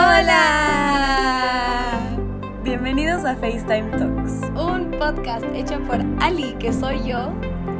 Hola. 0.00 1.90
Bienvenidos 2.62 3.24
a 3.24 3.34
FaceTime 3.34 3.90
Talks. 3.98 4.42
Un 4.56 4.92
podcast 4.96 5.44
hecho 5.52 5.82
por 5.88 5.98
Ali, 6.22 6.54
que 6.60 6.72
soy 6.72 7.04
yo. 7.04 7.34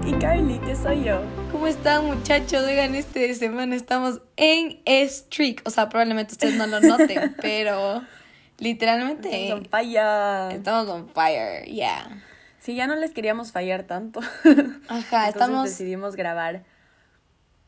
Y 0.05 0.15
Carly, 0.15 0.59
que 0.59 0.75
soy 0.75 1.05
yo. 1.05 1.23
¿Cómo 1.53 1.69
están 1.69 2.07
muchachos? 2.07 2.65
Oigan, 2.65 2.97
este 2.97 3.33
semana 3.37 3.77
estamos 3.77 4.21
en 4.37 4.81
streak. 5.09 5.63
O 5.65 5.71
sea, 5.71 5.89
probablemente 5.89 6.33
ustedes 6.33 6.57
no 6.57 6.67
lo 6.67 6.81
noten, 6.81 7.37
pero 7.41 8.03
literalmente... 8.59 9.45
Estamos 9.45 9.63
on 9.63 9.71
fire. 9.71 10.57
Estamos 10.57 10.89
on 10.89 11.09
fire, 11.11 11.67
yeah. 11.67 12.21
Sí, 12.59 12.75
ya 12.75 12.89
no 12.89 12.97
les 12.97 13.13
queríamos 13.13 13.53
fallar 13.53 13.85
tanto. 13.85 14.19
Ajá, 14.19 14.49
Entonces 14.89 15.29
estamos... 15.29 15.69
decidimos 15.69 16.17
grabar 16.17 16.65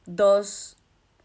dos 0.06 0.76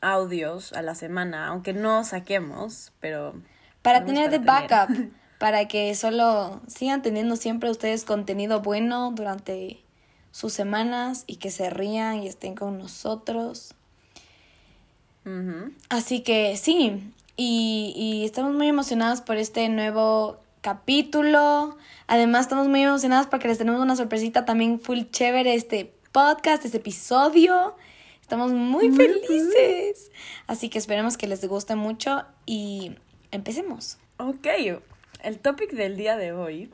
audios 0.01 0.73
a 0.73 0.81
la 0.81 0.95
semana, 0.95 1.47
aunque 1.47 1.73
no 1.73 2.03
saquemos, 2.03 2.91
pero... 2.99 3.33
Para 3.81 4.03
tener 4.03 4.31
de 4.31 4.39
backup, 4.39 5.11
para 5.39 5.67
que 5.67 5.93
solo 5.95 6.61
sigan 6.67 7.01
teniendo 7.01 7.35
siempre 7.35 7.69
ustedes 7.69 8.03
contenido 8.03 8.61
bueno 8.61 9.11
durante 9.13 9.83
sus 10.31 10.53
semanas 10.53 11.23
y 11.27 11.37
que 11.37 11.51
se 11.51 11.69
rían 11.69 12.23
y 12.23 12.27
estén 12.27 12.55
con 12.55 12.77
nosotros. 12.77 13.75
Así 15.89 16.21
que 16.21 16.55
sí, 16.55 17.13
y, 17.35 17.93
y 17.95 18.25
estamos 18.25 18.53
muy 18.53 18.67
emocionados 18.67 19.21
por 19.21 19.37
este 19.37 19.69
nuevo 19.69 20.39
capítulo. 20.61 21.77
Además, 22.07 22.41
estamos 22.41 22.67
muy 22.67 22.81
emocionados 22.81 23.27
porque 23.27 23.47
les 23.47 23.57
tenemos 23.57 23.81
una 23.81 23.95
sorpresita 23.95 24.45
también 24.45 24.79
full 24.79 25.01
chévere 25.11 25.53
este 25.53 25.93
podcast, 26.11 26.65
este 26.65 26.77
episodio. 26.77 27.75
Estamos 28.25 28.53
muy 28.53 28.89
felices. 28.89 30.09
Así 30.47 30.69
que 30.69 30.79
esperemos 30.79 31.15
que 31.15 31.27
les 31.27 31.47
guste 31.47 31.75
mucho 31.75 32.23
y 32.47 32.95
empecemos. 33.29 33.99
Ok, 34.17 34.47
el 35.21 35.37
topic 35.37 35.73
del 35.73 35.95
día 35.95 36.17
de 36.17 36.31
hoy 36.31 36.71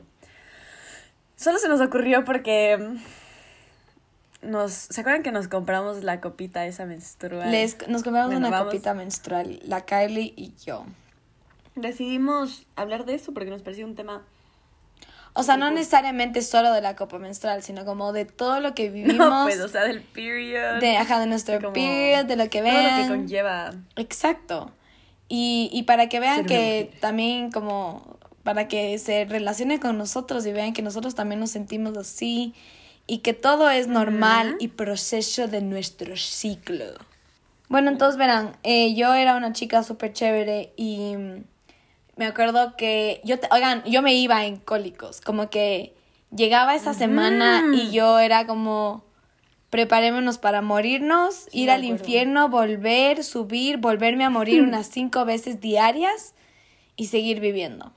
solo 1.36 1.58
se 1.58 1.68
nos 1.68 1.82
ocurrió 1.82 2.24
porque 2.24 2.96
nos... 4.40 4.72
¿Se 4.72 5.02
acuerdan 5.02 5.22
que 5.22 5.30
nos 5.30 5.48
compramos 5.48 6.02
la 6.02 6.22
copita 6.22 6.64
esa 6.64 6.86
menstrual? 6.86 7.50
Les, 7.50 7.76
nos 7.86 8.02
compramos 8.02 8.32
Bueno, 8.32 8.48
una 8.48 8.56
vamos. 8.56 8.72
copita 8.72 8.94
menstrual, 8.94 9.60
la 9.64 9.82
Kylie 9.82 10.32
y 10.34 10.54
yo. 10.64 10.86
Decidimos 11.74 12.66
hablar 12.76 13.04
de 13.04 13.16
eso 13.16 13.34
porque 13.34 13.50
nos 13.50 13.60
pareció 13.60 13.84
un 13.84 13.94
tema... 13.94 14.24
O 15.34 15.42
sea, 15.42 15.56
no 15.56 15.70
necesariamente 15.70 16.42
solo 16.42 16.72
de 16.72 16.80
la 16.82 16.94
copa 16.94 17.18
menstrual, 17.18 17.62
sino 17.62 17.84
como 17.86 18.12
de 18.12 18.26
todo 18.26 18.60
lo 18.60 18.74
que 18.74 18.90
vivimos. 18.90 19.16
No, 19.30 19.44
pues, 19.44 19.60
o 19.60 19.68
sea, 19.68 19.84
del 19.84 20.02
period. 20.02 20.80
de, 20.80 20.96
ajá, 20.96 21.18
de 21.20 21.26
nuestro 21.26 21.58
como 21.60 21.72
period, 21.72 22.26
de 22.26 22.36
lo 22.36 22.50
que 22.50 22.60
Todo 22.60 22.70
lo 22.70 22.78
que 22.78 22.84
vean. 22.84 23.08
conlleva. 23.08 23.70
Exacto. 23.96 24.72
Y, 25.28 25.70
y 25.72 25.84
para 25.84 26.08
que 26.08 26.20
vean 26.20 26.44
que 26.44 26.84
mujer. 26.84 27.00
también 27.00 27.50
como, 27.50 28.18
para 28.42 28.68
que 28.68 28.98
se 28.98 29.24
relacionen 29.24 29.78
con 29.78 29.96
nosotros 29.96 30.44
y 30.44 30.52
vean 30.52 30.74
que 30.74 30.82
nosotros 30.82 31.14
también 31.14 31.40
nos 31.40 31.50
sentimos 31.50 31.96
así 31.96 32.54
y 33.06 33.18
que 33.18 33.32
todo 33.32 33.70
es 33.70 33.88
normal 33.88 34.56
y 34.60 34.68
proceso 34.68 35.48
de 35.48 35.62
nuestro 35.62 36.16
ciclo. 36.16 36.84
Bueno, 37.68 37.90
entonces 37.90 38.18
verán, 38.18 38.56
eh, 38.64 38.94
yo 38.94 39.14
era 39.14 39.34
una 39.34 39.54
chica 39.54 39.82
súper 39.82 40.12
chévere 40.12 40.74
y 40.76 41.14
me 42.16 42.26
acuerdo 42.26 42.76
que 42.76 43.20
yo, 43.24 43.38
te- 43.40 43.48
oigan, 43.50 43.82
yo 43.84 44.02
me 44.02 44.14
iba 44.14 44.44
en 44.44 44.56
cólicos, 44.56 45.20
como 45.20 45.50
que 45.50 45.94
llegaba 46.34 46.74
esa 46.74 46.94
semana 46.94 47.62
y 47.74 47.90
yo 47.92 48.18
era 48.18 48.46
como, 48.46 49.04
preparémonos 49.70 50.38
para 50.38 50.60
morirnos, 50.62 51.46
Sí, 51.50 51.62
ir 51.62 51.70
al 51.70 51.84
infierno, 51.84 52.48
volver, 52.48 53.24
subir, 53.24 53.78
volverme 53.78 54.24
a 54.24 54.30
morir 54.30 54.62
unas 54.68 54.86
cinco 54.88 55.24
veces 55.24 55.60
diarias 55.60 56.34
y 56.96 57.06
seguir 57.06 57.40
viviendo. 57.40 57.92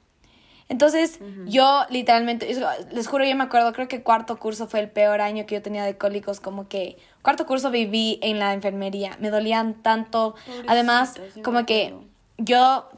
Entonces, 0.67 1.19
yo 1.45 1.83
literalmente, 1.91 2.49
es- 2.49 2.59
les 2.91 3.07
juro, 3.07 3.23
yo 3.23 3.35
me 3.35 3.43
acuerdo, 3.43 3.71
creo 3.73 3.87
que 3.87 4.01
cuarto 4.01 4.37
curso 4.39 4.67
fue 4.67 4.79
el 4.79 4.89
peor 4.89 5.21
año 5.21 5.45
que 5.45 5.53
yo 5.55 5.61
tenía 5.61 5.83
de 5.85 5.95
cólicos, 5.97 6.39
como 6.39 6.67
que 6.67 6.97
cuarto 7.21 7.45
curso 7.45 7.69
viví 7.69 8.17
en 8.23 8.39
la 8.39 8.53
enfermería, 8.53 9.15
me 9.19 9.29
dolían 9.29 9.75
tanto, 9.83 10.33
además, 10.65 11.13
Pobrecita, 11.15 11.43
como 11.43 11.65
que 11.67 11.93
yo 12.37 12.89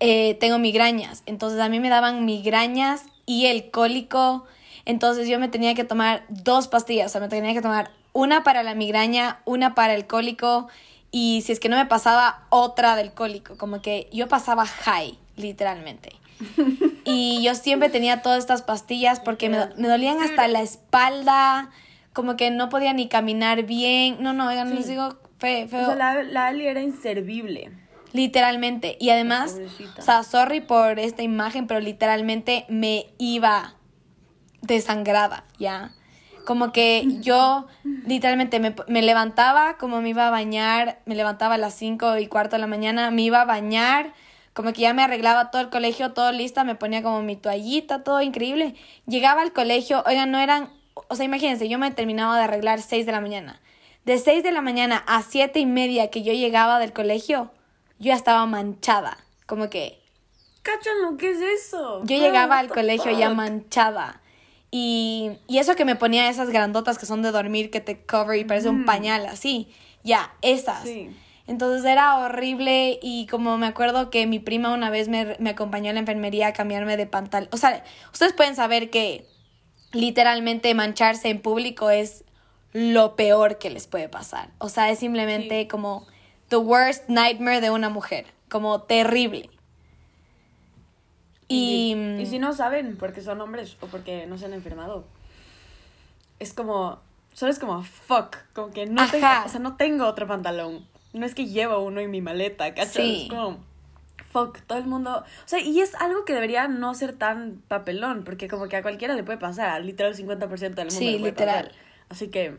eh, 0.00 0.34
tengo 0.40 0.58
migrañas, 0.58 1.22
entonces 1.26 1.60
a 1.60 1.68
mí 1.68 1.80
me 1.80 1.88
daban 1.88 2.24
migrañas 2.24 3.04
y 3.26 3.46
el 3.46 3.70
cólico, 3.70 4.44
entonces 4.84 5.28
yo 5.28 5.38
me 5.38 5.48
tenía 5.48 5.74
que 5.74 5.84
tomar 5.84 6.24
dos 6.28 6.68
pastillas, 6.68 7.06
o 7.06 7.12
sea, 7.12 7.20
me 7.20 7.28
tenía 7.28 7.52
que 7.54 7.62
tomar 7.62 7.90
una 8.12 8.42
para 8.44 8.62
la 8.62 8.74
migraña, 8.74 9.40
una 9.44 9.74
para 9.74 9.94
el 9.94 10.06
cólico 10.06 10.68
y 11.10 11.42
si 11.42 11.52
es 11.52 11.60
que 11.60 11.68
no 11.68 11.76
me 11.76 11.86
pasaba 11.86 12.44
otra 12.50 12.96
del 12.96 13.12
cólico, 13.12 13.56
como 13.56 13.80
que 13.82 14.08
yo 14.12 14.28
pasaba 14.28 14.66
high, 14.66 15.18
literalmente. 15.36 16.12
Y 17.08 17.40
yo 17.44 17.54
siempre 17.54 17.88
tenía 17.88 18.20
todas 18.20 18.40
estas 18.40 18.62
pastillas 18.62 19.20
porque 19.20 19.48
me, 19.48 19.58
me 19.76 19.86
dolían 19.86 20.20
hasta 20.20 20.48
la 20.48 20.60
espalda, 20.60 21.70
como 22.12 22.36
que 22.36 22.50
no 22.50 22.68
podía 22.68 22.92
ni 22.92 23.06
caminar 23.06 23.62
bien. 23.62 24.16
No, 24.18 24.32
no, 24.32 24.48
oigan, 24.48 24.68
Sí. 24.70 24.74
les 24.74 24.88
digo 24.88 25.16
fe- 25.38 25.68
feo. 25.68 25.82
O 25.82 25.86
sea, 25.86 25.94
la, 25.94 26.22
la 26.24 26.46
Ali 26.48 26.66
era 26.66 26.80
inservible. 26.82 27.70
Literalmente. 28.16 28.96
Y 28.98 29.10
además, 29.10 29.52
Pobrecita. 29.52 30.00
o 30.00 30.02
sea, 30.02 30.22
sorry 30.22 30.62
por 30.62 30.98
esta 30.98 31.22
imagen, 31.22 31.66
pero 31.66 31.80
literalmente 31.80 32.64
me 32.70 33.08
iba 33.18 33.74
desangrada, 34.62 35.44
¿ya? 35.58 35.92
Como 36.46 36.72
que 36.72 37.04
yo 37.20 37.66
literalmente 38.06 38.58
me, 38.58 38.74
me 38.88 39.02
levantaba, 39.02 39.76
como 39.76 40.00
me 40.00 40.08
iba 40.10 40.28
a 40.28 40.30
bañar, 40.30 41.00
me 41.04 41.14
levantaba 41.14 41.56
a 41.56 41.58
las 41.58 41.74
5 41.74 42.16
y 42.18 42.26
cuarto 42.26 42.56
de 42.56 42.60
la 42.60 42.66
mañana, 42.66 43.10
me 43.10 43.20
iba 43.20 43.42
a 43.42 43.44
bañar, 43.44 44.14
como 44.54 44.72
que 44.72 44.80
ya 44.80 44.94
me 44.94 45.02
arreglaba 45.02 45.50
todo 45.50 45.60
el 45.60 45.68
colegio, 45.68 46.12
todo 46.14 46.32
lista, 46.32 46.64
me 46.64 46.74
ponía 46.74 47.02
como 47.02 47.20
mi 47.20 47.36
toallita, 47.36 48.02
todo 48.02 48.22
increíble. 48.22 48.76
Llegaba 49.06 49.42
al 49.42 49.52
colegio, 49.52 50.02
oigan, 50.06 50.30
no 50.30 50.38
eran, 50.38 50.70
o 51.08 51.16
sea, 51.16 51.26
imagínense, 51.26 51.68
yo 51.68 51.78
me 51.78 51.90
terminaba 51.90 52.38
de 52.38 52.44
arreglar 52.44 52.80
6 52.80 53.04
de 53.04 53.12
la 53.12 53.20
mañana. 53.20 53.60
De 54.06 54.16
6 54.16 54.42
de 54.42 54.52
la 54.52 54.62
mañana 54.62 55.04
a 55.06 55.20
siete 55.20 55.58
y 55.58 55.66
media 55.66 56.08
que 56.10 56.22
yo 56.22 56.32
llegaba 56.32 56.78
del 56.78 56.94
colegio, 56.94 57.50
yo 57.98 58.06
ya 58.08 58.14
estaba 58.14 58.44
manchada, 58.46 59.18
como 59.46 59.70
que 59.70 60.00
¿Cachan 60.62 61.00
lo 61.02 61.16
que 61.16 61.30
es 61.30 61.40
eso? 61.40 62.02
yo 62.04 62.16
llegaba 62.18 62.58
al 62.58 62.68
colegio 62.68 63.16
ya 63.16 63.30
manchada. 63.30 64.20
Y, 64.72 65.30
y 65.46 65.58
eso 65.58 65.76
que 65.76 65.84
me 65.84 65.94
ponía 65.94 66.28
esas 66.28 66.50
grandotas 66.50 66.98
que 66.98 67.06
son 67.06 67.22
de 67.22 67.30
dormir, 67.30 67.70
que 67.70 67.80
te 67.80 68.04
cover 68.04 68.38
y 68.38 68.44
parece 68.44 68.68
un 68.68 68.84
pañal 68.84 69.24
así. 69.26 69.72
Ya, 70.02 70.34
esas. 70.42 70.82
Sí. 70.82 71.16
Entonces 71.46 71.84
era 71.84 72.18
horrible 72.18 72.98
y 73.00 73.26
como 73.28 73.56
me 73.58 73.66
acuerdo 73.68 74.10
que 74.10 74.26
mi 74.26 74.40
prima 74.40 74.74
una 74.74 74.90
vez 74.90 75.06
me, 75.08 75.36
me 75.38 75.50
acompañó 75.50 75.90
a 75.90 75.92
la 75.94 76.00
enfermería 76.00 76.48
a 76.48 76.52
cambiarme 76.52 76.96
de 76.96 77.06
pantalón. 77.06 77.48
O 77.52 77.56
sea, 77.56 77.84
ustedes 78.12 78.32
pueden 78.32 78.56
saber 78.56 78.90
que 78.90 79.24
literalmente 79.92 80.74
mancharse 80.74 81.28
en 81.30 81.40
público 81.40 81.90
es 81.90 82.24
lo 82.72 83.14
peor 83.16 83.58
que 83.58 83.70
les 83.70 83.86
puede 83.86 84.08
pasar. 84.08 84.50
O 84.58 84.68
sea, 84.68 84.90
es 84.90 84.98
simplemente 84.98 85.62
Sí. 85.62 85.68
como 85.68 86.06
the 86.48 86.56
worst 86.56 87.08
nightmare 87.08 87.60
de 87.60 87.70
una 87.70 87.88
mujer. 87.88 88.26
Como 88.48 88.82
terrible. 88.82 89.50
Y, 91.48 91.94
Y 92.20 92.26
si 92.26 92.38
no 92.38 92.52
saben 92.52 92.96
porque 92.96 93.20
son 93.20 93.40
hombres 93.40 93.76
o 93.80 93.86
porque 93.86 94.26
no 94.26 94.36
se 94.38 94.46
han 94.46 94.52
enfermado, 94.52 95.04
es 96.40 96.52
como, 96.52 97.00
solo 97.32 97.52
es 97.52 97.58
como, 97.58 97.82
fuck, 97.84 98.36
como 98.52 98.72
que 98.72 98.86
no 98.86 99.08
tengo, 99.10 99.26
o 99.44 99.48
sea, 99.48 99.60
no 99.60 99.76
tengo 99.76 100.06
otro 100.06 100.26
pantalón. 100.26 100.86
No 101.12 101.24
es 101.24 101.34
que 101.34 101.46
llevo 101.46 101.78
uno 101.80 102.00
en 102.00 102.10
mi 102.10 102.20
maleta, 102.20 102.74
¿cachai? 102.74 103.14
Sí. 103.16 103.22
Es 103.24 103.30
como, 103.30 103.58
fuck, 104.32 104.58
todo 104.66 104.78
el 104.78 104.86
mundo, 104.86 105.18
o 105.24 105.48
sea, 105.48 105.60
y 105.60 105.80
es 105.80 105.94
algo 105.94 106.24
que 106.24 106.34
debería 106.34 106.66
no 106.68 106.94
ser 106.94 107.14
tan 107.16 107.62
papelón, 107.68 108.24
porque 108.24 108.48
como 108.48 108.68
que 108.68 108.76
a 108.76 108.82
cualquiera 108.82 109.14
le 109.14 109.22
puede 109.22 109.38
pasar, 109.38 109.84
literal 109.84 110.12
el 110.12 110.18
50% 110.18 110.48
del 110.58 110.86
mundo 110.86 110.90
Sí, 110.90 111.12
le 111.12 111.18
puede 111.18 111.30
literal. 111.30 111.66
pasar. 111.68 111.80
Así 112.08 112.28
que 112.28 112.58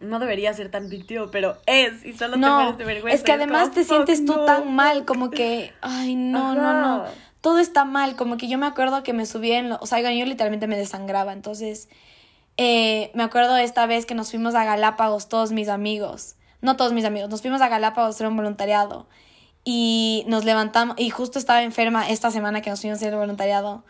no 0.00 0.18
debería 0.18 0.52
ser 0.54 0.70
tan 0.70 0.88
big 0.88 1.06
deal, 1.06 1.28
pero 1.30 1.58
es, 1.66 2.04
y 2.04 2.12
solo 2.14 2.34
te 2.34 2.40
no, 2.40 2.56
mueres 2.56 2.78
de 2.78 2.84
vergüenza. 2.84 3.16
es 3.16 3.22
que 3.22 3.32
además 3.32 3.68
como, 3.68 3.74
te 3.74 3.84
sientes 3.84 4.24
tú 4.24 4.34
no, 4.34 4.44
tan 4.44 4.74
mal, 4.74 5.04
como 5.04 5.30
que, 5.30 5.72
ay, 5.82 6.16
no, 6.16 6.54
no, 6.54 6.80
no, 6.80 7.04
todo 7.40 7.58
está 7.58 7.84
mal, 7.84 8.16
como 8.16 8.36
que 8.36 8.48
yo 8.48 8.58
me 8.58 8.66
acuerdo 8.66 9.02
que 9.02 9.12
me 9.12 9.26
subí 9.26 9.52
en, 9.52 9.68
lo, 9.68 9.78
o 9.80 9.86
sea, 9.86 10.00
yo 10.00 10.26
literalmente 10.26 10.66
me 10.66 10.76
desangraba, 10.76 11.32
entonces, 11.32 11.88
eh, 12.56 13.10
me 13.14 13.22
acuerdo 13.22 13.56
esta 13.56 13.86
vez 13.86 14.06
que 14.06 14.14
nos 14.14 14.30
fuimos 14.30 14.54
a 14.54 14.64
Galápagos 14.64 15.28
todos 15.28 15.52
mis 15.52 15.68
amigos, 15.68 16.36
no 16.62 16.76
todos 16.76 16.92
mis 16.92 17.04
amigos, 17.04 17.28
nos 17.30 17.42
fuimos 17.42 17.60
a 17.60 17.68
Galápagos 17.68 18.08
a 18.08 18.16
hacer 18.16 18.26
un 18.26 18.36
voluntariado 18.36 19.06
y 19.64 20.24
nos 20.26 20.44
levantamos, 20.44 20.96
y 20.98 21.10
justo 21.10 21.38
estaba 21.38 21.62
enferma 21.62 22.08
esta 22.08 22.30
semana 22.30 22.62
que 22.62 22.70
nos 22.70 22.80
fuimos 22.80 22.96
a 22.96 23.00
hacer 23.00 23.12
el 23.12 23.18
voluntariado 23.18 23.84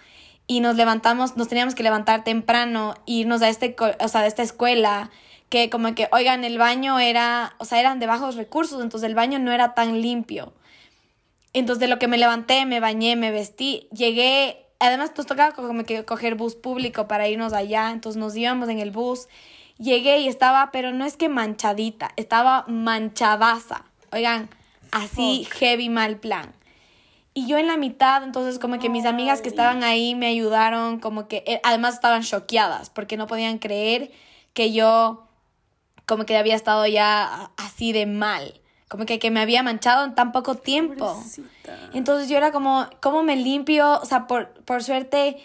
y 0.51 0.59
nos 0.59 0.75
levantamos, 0.75 1.37
nos 1.37 1.47
teníamos 1.47 1.77
que 1.77 1.85
levantar 1.85 2.25
temprano, 2.25 2.95
e 3.07 3.13
irnos 3.13 3.41
a 3.41 3.49
este, 3.49 3.77
o 4.01 4.09
sea, 4.09 4.23
a 4.23 4.27
esta 4.27 4.43
escuela, 4.43 5.13
que 5.51 5.69
como 5.69 5.95
que, 5.95 6.09
oigan, 6.13 6.45
el 6.45 6.57
baño 6.57 7.01
era, 7.01 7.55
o 7.59 7.65
sea, 7.65 7.81
eran 7.81 7.99
de 7.99 8.07
bajos 8.07 8.37
recursos, 8.37 8.81
entonces 8.81 9.09
el 9.09 9.17
baño 9.17 9.39
no 9.41 9.53
era 9.53 9.75
tan 9.75 10.01
limpio. 10.01 10.55
Entonces 11.53 11.81
de 11.81 11.89
lo 11.89 11.99
que 11.99 12.07
me 12.07 12.19
levanté, 12.19 12.65
me 12.65 12.79
bañé, 12.79 13.17
me 13.17 13.33
vestí, 13.33 13.89
llegué, 13.93 14.65
además 14.79 15.11
nos 15.17 15.27
tocaba 15.27 15.53
como 15.53 15.83
que 15.85 16.05
coger 16.05 16.37
bus 16.37 16.55
público 16.55 17.09
para 17.09 17.29
irnos 17.29 17.53
allá, 17.53 17.91
entonces 17.91 18.19
nos 18.19 18.37
íbamos 18.37 18.69
en 18.69 18.79
el 18.79 18.93
bus, 18.93 19.27
llegué 19.77 20.21
y 20.21 20.29
estaba, 20.29 20.71
pero 20.71 20.93
no 20.93 21.05
es 21.05 21.17
que 21.17 21.29
manchadita, 21.29 22.13
estaba 22.15 22.65
manchadaza, 22.69 23.85
oigan, 24.13 24.49
así 24.93 25.45
Fuck. 25.45 25.59
heavy 25.59 25.89
mal 25.89 26.19
plan. 26.19 26.55
y 27.35 27.49
yo 27.49 27.59
en 27.59 27.67
la 27.67 27.77
mitad, 27.77 28.23
entonces 28.23 28.61
como 28.61 28.79
que 28.79 28.89
mis 28.89 29.05
amigas 29.05 29.41
que 29.41 29.49
estaban 29.49 29.83
ahí 29.83 30.15
me 30.15 30.27
ayudaron, 30.27 31.01
como 31.01 31.27
que 31.27 31.43
eh, 31.47 31.61
además 31.65 31.95
estaban 31.95 32.23
choqueadas 32.23 32.91
porque 32.91 33.17
no 33.17 33.27
podían 33.27 33.59
creer 33.59 34.13
que 34.53 34.73
yo 34.73 35.30
como 36.11 36.27
que 36.27 36.37
había 36.37 36.57
estado 36.57 36.89
ya 36.89 37.53
así 37.57 37.93
de 37.93 38.05
mal, 38.05 38.61
como 38.89 39.07
que, 39.07 39.21
que 39.21 39.31
me 39.31 39.39
había 39.39 39.63
manchado 39.63 40.05
en 40.05 40.17
tan 40.17 40.33
poco 40.33 40.57
tiempo. 40.57 41.23
Entonces 41.95 42.29
yo 42.29 42.37
era 42.37 42.51
como, 42.51 42.89
¿cómo 43.01 43.23
me 43.23 43.37
limpio? 43.37 44.01
O 44.01 44.05
sea, 44.05 44.27
por, 44.27 44.49
por 44.65 44.83
suerte 44.83 45.37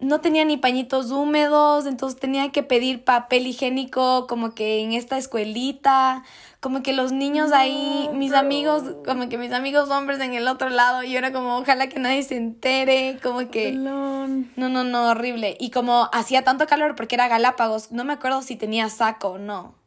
no 0.00 0.22
tenía 0.22 0.46
ni 0.46 0.56
pañitos 0.56 1.10
húmedos, 1.10 1.84
entonces 1.84 2.18
tenía 2.18 2.50
que 2.52 2.62
pedir 2.62 3.04
papel 3.04 3.46
higiénico 3.46 4.26
como 4.26 4.54
que 4.54 4.80
en 4.80 4.92
esta 4.92 5.18
escuelita, 5.18 6.24
como 6.60 6.82
que 6.82 6.94
los 6.94 7.12
niños 7.12 7.52
ahí, 7.52 8.08
mis 8.14 8.32
amigos, 8.32 8.82
como 9.04 9.28
que 9.28 9.36
mis 9.36 9.52
amigos 9.52 9.90
hombres 9.90 10.20
en 10.20 10.32
el 10.32 10.48
otro 10.48 10.70
lado, 10.70 11.02
y 11.02 11.12
yo 11.12 11.18
era 11.18 11.34
como, 11.34 11.58
ojalá 11.58 11.90
que 11.90 12.00
nadie 12.00 12.22
se 12.22 12.36
entere, 12.36 13.18
como 13.22 13.50
que... 13.50 13.72
No, 13.72 14.26
no, 14.56 14.84
no, 14.84 15.10
horrible. 15.10 15.58
Y 15.60 15.70
como 15.70 16.08
hacía 16.14 16.44
tanto 16.44 16.66
calor 16.66 16.94
porque 16.96 17.14
era 17.14 17.28
Galápagos, 17.28 17.92
no 17.92 18.04
me 18.04 18.14
acuerdo 18.14 18.40
si 18.40 18.56
tenía 18.56 18.88
saco 18.88 19.32
o 19.32 19.38
no. 19.38 19.83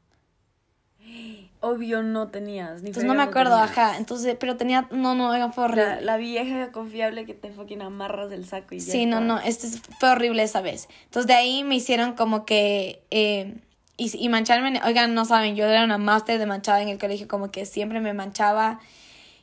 Obvio 1.59 2.03
no 2.03 2.27
tenías, 2.27 2.83
ni 2.83 2.89
Entonces 2.89 3.05
no 3.05 3.15
me 3.15 3.23
acuerdo, 3.23 3.55
ajá. 3.55 3.97
Entonces, 3.97 4.37
pero 4.39 4.57
tenía, 4.57 4.87
no, 4.91 5.15
no, 5.15 5.51
fue 5.51 5.63
horrible. 5.63 6.01
La, 6.01 6.17
vieja 6.17 6.71
confiable 6.71 7.25
que 7.25 7.33
te 7.33 7.49
fucking 7.51 7.81
amarras 7.81 8.29
del 8.29 8.45
saco 8.45 8.75
y 8.75 8.79
ya 8.79 8.91
Sí, 8.91 9.05
no, 9.07 9.21
no, 9.21 9.39
este 9.39 9.67
fue 9.99 10.11
horrible 10.11 10.43
esa 10.43 10.61
vez. 10.61 10.87
Entonces 11.05 11.27
de 11.27 11.33
ahí 11.33 11.63
me 11.63 11.75
hicieron 11.75 12.13
como 12.13 12.45
que, 12.45 13.01
eh, 13.09 13.55
y, 13.97 14.23
y 14.23 14.29
mancharme, 14.29 14.79
oigan, 14.85 15.15
no 15.15 15.25
saben, 15.25 15.55
yo 15.55 15.65
era 15.65 15.83
una 15.83 15.97
máster 15.97 16.37
de 16.37 16.45
manchada 16.45 16.81
en 16.83 16.89
el 16.89 16.99
colegio, 16.99 17.27
como 17.27 17.49
que 17.49 17.65
siempre 17.65 18.01
me 18.01 18.13
manchaba. 18.13 18.79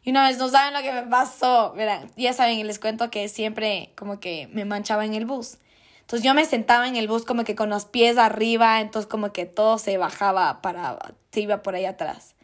Y 0.05 0.11
una 0.11 0.29
vez 0.29 0.39
no 0.39 0.49
saben 0.49 0.73
lo 0.73 0.83
que 0.83 0.93
me 0.93 1.03
pasó, 1.03 1.73
verán, 1.73 2.11
ya 2.17 2.33
saben, 2.33 2.65
les 2.65 2.79
cuento 2.79 3.11
que 3.11 3.29
siempre 3.29 3.91
como 3.97 4.21
que 4.21 4.49
me 4.53 4.65
manchaba 4.65 5.05
en 5.05 5.15
el 5.15 5.27
bus. 5.27 5.57
Entonces 6.05 6.23
yo 6.23 6.35
me 6.35 6.45
sentaba 6.45 6.87
en 6.87 6.97
el 6.97 7.09
bus 7.09 7.25
como 7.25 7.45
que 7.45 7.55
con 7.55 7.71
los 7.71 7.87
pies 7.87 8.19
arriba, 8.19 8.83
entonces 8.83 9.11
como 9.11 9.33
que 9.33 9.47
todo 9.47 9.79
se 9.79 9.97
bajaba 9.97 10.61
para, 10.61 10.99
se 11.33 11.41
iba 11.41 11.63
por 11.63 11.75
ahí 11.75 11.87
atrás. 11.87 12.35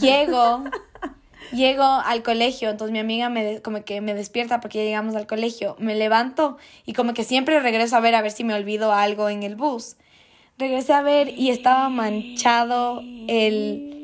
Llego, 0.00 0.62
llego 1.52 1.82
al 1.82 2.22
colegio, 2.22 2.68
entonces 2.68 2.92
mi 2.92 2.98
amiga 2.98 3.30
me 3.30 3.62
como 3.62 3.82
que 3.84 4.02
me 4.02 4.12
despierta 4.12 4.60
porque 4.60 4.78
ya 4.78 4.84
llegamos 4.84 5.16
al 5.16 5.26
colegio, 5.26 5.76
me 5.78 5.94
levanto 5.94 6.58
y 6.84 6.92
como 6.92 7.14
que 7.14 7.24
siempre 7.24 7.58
regreso 7.60 7.96
a 7.96 8.00
ver 8.00 8.14
a 8.14 8.20
ver 8.20 8.32
si 8.32 8.44
me 8.44 8.52
olvido 8.52 8.92
algo 8.92 9.30
en 9.30 9.42
el 9.44 9.56
bus. 9.56 9.96
Regresé 10.58 10.92
a 10.92 11.00
ver 11.00 11.30
y 11.30 11.48
estaba 11.48 11.88
manchado 11.88 13.00
el 13.28 14.01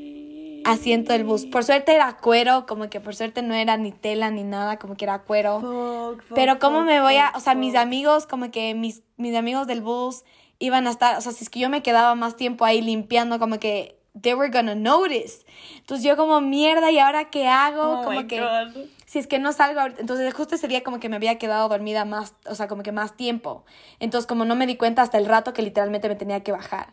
asiento 0.72 1.12
del 1.12 1.24
bus. 1.24 1.46
Por 1.46 1.64
suerte 1.64 1.94
era 1.94 2.16
cuero, 2.16 2.66
como 2.66 2.88
que 2.90 3.00
por 3.00 3.14
suerte 3.14 3.42
no 3.42 3.54
era 3.54 3.76
ni 3.76 3.92
tela 3.92 4.30
ni 4.30 4.44
nada, 4.44 4.78
como 4.78 4.96
que 4.96 5.04
era 5.04 5.20
cuero. 5.20 6.16
Pero 6.34 6.58
cómo 6.58 6.82
me 6.82 7.00
voy 7.00 7.16
a, 7.16 7.32
o 7.34 7.40
sea, 7.40 7.54
mis 7.54 7.74
amigos, 7.74 8.26
como 8.26 8.50
que 8.50 8.74
mis, 8.74 9.02
mis 9.16 9.34
amigos 9.36 9.66
del 9.66 9.80
bus 9.80 10.24
iban 10.58 10.86
a 10.86 10.90
estar, 10.90 11.16
o 11.18 11.20
sea, 11.20 11.32
si 11.32 11.44
es 11.44 11.50
que 11.50 11.60
yo 11.60 11.68
me 11.68 11.82
quedaba 11.82 12.14
más 12.14 12.36
tiempo 12.36 12.64
ahí 12.64 12.80
limpiando, 12.80 13.38
como 13.38 13.58
que 13.58 13.98
they 14.20 14.34
were 14.34 14.50
gonna 14.50 14.74
notice. 14.74 15.44
Entonces 15.76 16.04
yo 16.04 16.16
como 16.16 16.40
mierda, 16.40 16.90
¿y 16.90 16.98
ahora 16.98 17.30
qué 17.30 17.46
hago? 17.46 18.00
Oh 18.00 18.04
como 18.04 18.26
que 18.26 18.42
si 19.06 19.18
es 19.18 19.26
que 19.26 19.38
no 19.38 19.52
salgo 19.52 19.80
entonces 19.98 20.34
justo 20.34 20.54
ese 20.54 20.68
día 20.68 20.82
como 20.82 21.00
que 21.00 21.08
me 21.08 21.16
había 21.16 21.38
quedado 21.38 21.68
dormida 21.68 22.04
más, 22.04 22.34
o 22.46 22.54
sea, 22.54 22.68
como 22.68 22.82
que 22.82 22.92
más 22.92 23.16
tiempo. 23.16 23.64
Entonces 24.00 24.26
como 24.26 24.44
no 24.44 24.54
me 24.54 24.66
di 24.66 24.76
cuenta 24.76 25.02
hasta 25.02 25.18
el 25.18 25.26
rato 25.26 25.52
que 25.52 25.62
literalmente 25.62 26.08
me 26.08 26.14
tenía 26.14 26.42
que 26.42 26.52
bajar. 26.52 26.92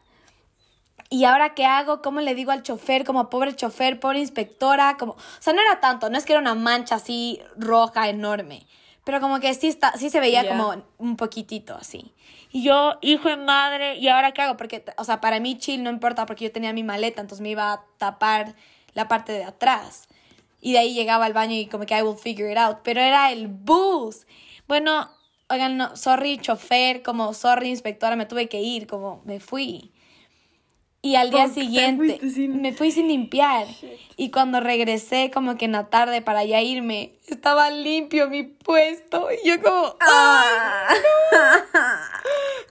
¿Y 1.10 1.26
ahora 1.26 1.54
qué 1.54 1.66
hago? 1.66 2.02
¿Cómo 2.02 2.20
le 2.20 2.36
digo 2.36 2.52
al 2.52 2.64
chofer? 2.64 3.04
Como 3.04 3.30
pobre 3.30 3.56
chofer, 3.56 4.00
pobre 4.00 4.20
inspectora, 4.20 4.98
como... 4.98 5.14
O 5.14 5.18
sea, 5.40 5.54
no 5.54 5.62
era 5.62 5.80
tanto, 5.80 6.10
no 6.10 6.18
es 6.18 6.26
que 6.26 6.34
era 6.34 6.42
una 6.42 6.56
mancha 6.56 6.96
así 6.96 7.40
roja 7.58 8.10
enorme, 8.10 8.66
pero 9.04 9.22
como 9.22 9.40
que 9.40 9.54
sí, 9.54 9.68
está, 9.68 9.94
sí 9.94 10.10
se 10.10 10.20
veía 10.20 10.48
como 10.48 10.76
un 10.98 11.16
poquitito 11.16 11.76
así. 11.76 12.12
Y 12.52 12.64
yo, 12.64 12.98
hijo 13.02 13.30
de 13.30 13.38
madre, 13.38 13.98
¿y 13.98 14.08
ahora 14.08 14.32
qué 14.32 14.42
hago? 14.42 14.58
Porque, 14.58 14.84
o 14.98 15.04
sea, 15.04 15.22
para 15.22 15.40
mí 15.40 15.58
chill 15.58 15.84
no 15.84 15.90
importa 15.90 16.26
porque 16.26 16.46
yo 16.46 16.52
tenía 16.52 16.74
mi 16.74 16.84
maleta, 16.84 17.22
entonces 17.22 17.42
me 17.42 17.50
iba 17.50 17.72
a 17.72 17.84
tapar 17.98 18.56
la 18.94 19.08
parte 19.08 19.34
de 19.34 19.44
atrás. 19.44 20.08
Y 20.62 20.72
de 20.72 20.80
ahí 20.80 20.94
llegaba 20.96 21.26
al 21.26 21.34
baño 21.34 21.54
y 21.54 21.68
como 21.68 21.86
que 21.86 21.96
I 21.96 22.02
will 22.02 22.18
figure 22.18 22.52
it 22.52 22.58
out. 22.58 22.80
Pero 22.84 23.02
era 23.02 23.32
el 23.32 23.48
bus. 23.48 24.26
Bueno, 24.68 25.10
oigan, 25.50 25.78
no, 25.78 25.96
sorry 25.96 26.40
chofer, 26.40 27.04
como 27.04 27.34
sorry 27.34 27.70
inspectora, 27.70 28.16
me 28.16 28.26
tuve 28.26 28.50
que 28.50 28.62
ir, 28.62 28.88
como 28.88 29.22
me 29.26 29.40
fui. 29.40 29.92
Y 31.06 31.18
al 31.18 31.30
día 31.30 31.48
siguiente 31.50 32.20
me 32.48 32.74
fui 32.74 32.90
sin 32.90 33.10
limpiar. 33.10 33.68
Y 34.18 34.32
cuando 34.32 34.60
regresé 34.60 35.30
como 35.32 35.56
que 35.56 35.66
en 35.66 35.74
la 35.74 35.88
tarde 35.92 36.24
para 36.24 36.44
ya 36.46 36.64
irme, 36.64 37.12
estaba 37.28 37.70
limpio 37.70 38.28
mi 38.28 38.42
puesto. 38.42 39.28
Y 39.32 39.48
yo 39.48 39.62
como... 39.62 39.96
¡Ah! 40.00 40.88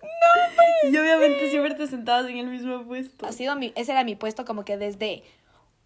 No, 0.02 0.90
y 0.90 0.96
obviamente 0.96 1.48
siempre 1.48 1.74
te 1.74 1.86
sentabas 1.86 2.28
en 2.28 2.38
el 2.38 2.48
mismo 2.48 2.82
puesto. 2.82 3.24
Ha 3.24 3.30
sido 3.30 3.54
mi, 3.54 3.72
ese 3.76 3.92
era 3.92 4.02
mi 4.02 4.16
puesto 4.16 4.44
como 4.44 4.64
que 4.64 4.78
desde 4.78 5.22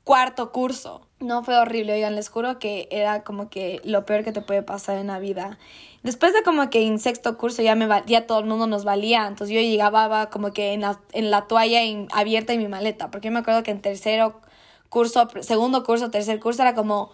cuarto 0.08 0.52
curso. 0.52 1.02
No 1.20 1.44
fue 1.44 1.54
horrible, 1.58 1.92
oigan, 1.92 2.16
les 2.16 2.30
juro 2.30 2.58
que 2.58 2.88
era 2.90 3.24
como 3.24 3.50
que 3.50 3.82
lo 3.84 4.06
peor 4.06 4.24
que 4.24 4.32
te 4.32 4.40
puede 4.40 4.62
pasar 4.62 4.96
en 4.96 5.08
la 5.08 5.18
vida. 5.18 5.58
Después 6.02 6.32
de 6.32 6.42
como 6.42 6.70
que 6.70 6.86
en 6.86 6.98
sexto 6.98 7.36
curso 7.36 7.60
ya 7.60 7.74
me 7.74 7.86
ya 8.06 8.26
todo 8.26 8.38
el 8.38 8.46
mundo 8.46 8.66
nos 8.66 8.84
valía, 8.84 9.26
entonces 9.26 9.54
yo 9.54 9.60
llegaba 9.60 10.30
como 10.30 10.54
que 10.54 10.72
en 10.72 10.80
la, 10.80 10.98
en 11.12 11.30
la 11.30 11.46
toalla 11.46 11.80
abierta 12.14 12.54
en 12.54 12.60
mi 12.60 12.68
maleta, 12.68 13.10
porque 13.10 13.28
yo 13.28 13.32
me 13.32 13.40
acuerdo 13.40 13.62
que 13.62 13.70
en 13.70 13.82
tercero 13.82 14.40
curso, 14.88 15.28
segundo 15.42 15.84
curso, 15.84 16.10
tercer 16.10 16.40
curso 16.40 16.62
era 16.62 16.74
como 16.74 17.10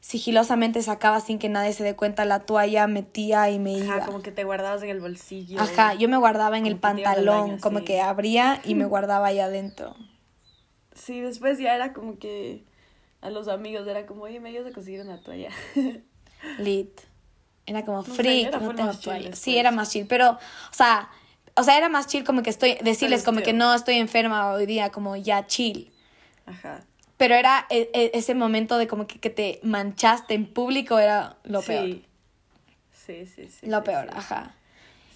sigilosamente 0.00 0.82
sacaba 0.82 1.20
sin 1.20 1.38
que 1.38 1.48
nadie 1.48 1.72
se 1.72 1.84
dé 1.84 1.94
cuenta 1.94 2.24
la 2.24 2.40
toalla, 2.40 2.88
metía 2.88 3.48
y 3.50 3.60
me 3.60 3.74
iba. 3.74 3.94
Ajá, 3.94 4.06
como 4.06 4.22
que 4.22 4.32
te 4.32 4.42
guardabas 4.42 4.82
en 4.82 4.90
el 4.90 4.98
bolsillo. 5.00 5.60
Ajá, 5.60 5.94
yo 5.94 6.08
me 6.08 6.16
guardaba 6.16 6.58
en 6.58 6.66
el 6.66 6.78
pantalón, 6.78 7.60
como 7.60 7.84
que 7.84 8.00
abría 8.00 8.60
y 8.64 8.74
me 8.74 8.86
guardaba 8.86 9.28
ahí 9.28 9.38
adentro. 9.38 9.94
Sí, 11.04 11.20
después 11.20 11.58
ya 11.58 11.74
era 11.74 11.92
como 11.92 12.18
que 12.20 12.62
a 13.22 13.30
los 13.30 13.48
amigos 13.48 13.88
era 13.88 14.06
como, 14.06 14.22
oye, 14.22 14.38
me 14.38 14.50
ayudas 14.50 14.70
a 14.70 14.72
conseguir 14.72 15.00
una 15.00 15.20
toalla. 15.20 15.50
Lit. 16.58 17.00
Era 17.66 17.84
como 17.84 18.04
free, 18.04 18.44
no 18.44 18.72
tengo 18.72 18.92
toalla. 18.94 19.34
Sí, 19.34 19.58
era 19.58 19.72
más 19.72 19.90
chill, 19.90 20.06
pero, 20.06 20.30
o 20.30 20.74
sea, 20.74 21.10
o 21.56 21.64
sea, 21.64 21.76
era 21.76 21.88
más 21.88 22.06
chill 22.06 22.22
como 22.22 22.44
que 22.44 22.50
estoy, 22.50 22.78
decirles 22.82 23.24
como 23.24 23.42
que 23.42 23.52
no 23.52 23.74
estoy 23.74 23.96
enferma 23.96 24.52
hoy 24.52 24.64
día, 24.66 24.90
como 24.90 25.16
ya 25.16 25.44
chill. 25.48 25.92
Ajá. 26.46 26.84
Pero 27.16 27.34
era 27.34 27.66
e, 27.68 27.90
e, 27.92 28.12
ese 28.14 28.34
momento 28.36 28.78
de 28.78 28.86
como 28.86 29.08
que, 29.08 29.18
que, 29.18 29.30
te 29.30 29.58
manchaste 29.64 30.34
en 30.34 30.46
público 30.46 31.00
era 31.00 31.36
lo 31.42 31.62
peor. 31.62 31.98
Sí, 32.92 33.26
sí, 33.26 33.48
sí. 33.48 33.66
Lo 33.66 33.82
peor, 33.82 34.08
ajá. 34.12 34.54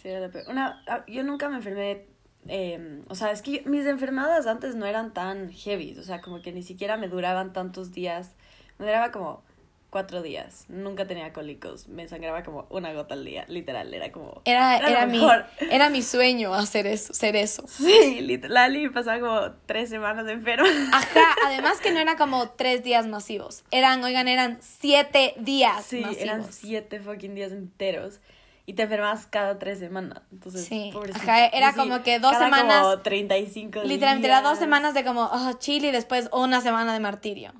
Sí, 0.02 0.08
era 0.08 0.26
lo 0.26 0.32
peor. 0.32 0.46
Una, 0.48 0.82
ah, 0.88 1.04
yo 1.06 1.22
nunca 1.22 1.48
me 1.48 1.56
enfermé 1.56 2.06
eh, 2.48 3.02
o 3.08 3.14
sea, 3.14 3.30
es 3.30 3.42
que 3.42 3.62
mis 3.66 3.86
enfermedades 3.86 4.46
antes 4.46 4.74
no 4.74 4.86
eran 4.86 5.12
tan 5.12 5.50
heavy, 5.52 5.96
o 5.98 6.02
sea, 6.02 6.20
como 6.20 6.42
que 6.42 6.52
ni 6.52 6.62
siquiera 6.62 6.96
me 6.96 7.08
duraban 7.08 7.52
tantos 7.52 7.92
días, 7.92 8.34
me 8.78 8.86
duraba 8.86 9.10
como 9.10 9.42
cuatro 9.90 10.20
días, 10.20 10.66
nunca 10.68 11.06
tenía 11.06 11.32
cólicos, 11.32 11.88
me 11.88 12.06
sangraba 12.06 12.42
como 12.42 12.66
una 12.70 12.92
gota 12.92 13.14
al 13.14 13.24
día, 13.24 13.46
literal, 13.48 13.94
era 13.94 14.12
como... 14.12 14.42
Era, 14.44 14.76
era, 14.76 15.06
mi, 15.06 15.26
era 15.70 15.88
mi 15.88 16.02
sueño 16.02 16.52
hacer 16.52 16.86
eso, 16.86 17.14
ser 17.14 17.36
eso. 17.36 17.64
Sí, 17.68 18.20
literal, 18.20 18.76
y 18.76 18.88
pasaba 18.90 19.20
como 19.20 19.56
tres 19.64 19.88
semanas 19.88 20.26
de 20.26 20.32
enferma. 20.32 20.68
Ajá, 20.92 21.34
además 21.46 21.80
que 21.80 21.92
no 21.92 22.00
era 22.00 22.16
como 22.16 22.50
tres 22.50 22.82
días 22.82 23.06
masivos, 23.06 23.64
eran, 23.70 24.02
oigan, 24.04 24.28
eran 24.28 24.58
siete 24.60 25.34
días 25.38 25.86
Sí, 25.86 26.04
eran 26.18 26.44
siete 26.44 27.00
fucking 27.00 27.34
días 27.34 27.52
enteros 27.52 28.20
y 28.66 28.74
te 28.74 28.82
enfermas 28.82 29.26
cada 29.26 29.58
tres 29.60 29.78
semanas. 29.78 30.22
Entonces, 30.32 30.64
sí. 30.64 30.92
Ajá, 31.14 31.46
era 31.46 31.72
como 31.72 32.02
que 32.02 32.18
dos 32.18 32.32
cada 32.32 32.46
semanas. 32.46 32.82
Como 32.82 32.98
35 32.98 33.78
días. 33.78 33.86
Literalmente 33.86 34.26
era 34.26 34.42
dos 34.42 34.58
semanas 34.58 34.92
de 34.92 35.04
como, 35.04 35.30
oh, 35.32 35.52
chile 35.58 35.88
y 35.88 35.92
después 35.92 36.28
una 36.32 36.60
semana 36.60 36.92
de 36.92 36.98
martirio. 36.98 37.52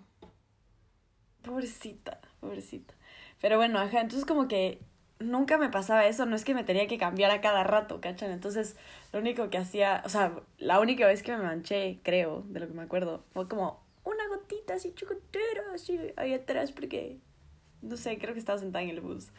Pobrecita, 1.43 2.21
pobrecita. 2.41 2.95
Pero 3.41 3.57
bueno, 3.57 3.79
ajá, 3.79 4.01
entonces 4.01 4.27
como 4.27 4.49
que 4.49 4.81
nunca 5.21 5.59
me 5.59 5.69
pasaba 5.69 6.07
eso, 6.07 6.27
no 6.27 6.35
es 6.35 6.45
que 6.45 6.55
me 6.55 6.65
tenía 6.65 6.89
que 6.89 6.99
cambiar 6.99 7.31
a 7.31 7.41
cada 7.41 7.63
rato, 7.63 8.01
¿cachan? 8.01 8.33
Entonces, 8.33 8.77
lo 9.13 9.21
único 9.21 9.49
que 9.49 9.59
hacía, 9.59 10.03
o 10.05 10.09
sea, 10.09 10.33
la 10.59 10.81
única 10.81 11.07
vez 11.07 11.23
que 11.23 11.37
me 11.37 11.43
manché, 11.43 12.01
creo, 12.03 12.43
de 12.49 12.61
lo 12.61 12.67
que 12.67 12.75
me 12.75 12.83
acuerdo, 12.83 13.25
fue 13.33 13.47
como 13.47 13.81
una 14.03 14.27
gotita 14.27 14.75
así 14.75 14.93
chocotera, 14.93 15.63
así 15.73 16.01
ahí 16.17 16.35
atrás, 16.35 16.73
porque, 16.73 17.21
no 17.81 17.97
sé, 17.97 18.19
creo 18.19 18.35
que 18.35 18.41
estaba 18.41 18.59
sentada 18.59 18.83
en 18.83 18.91
el 18.91 19.01
bus 19.01 19.31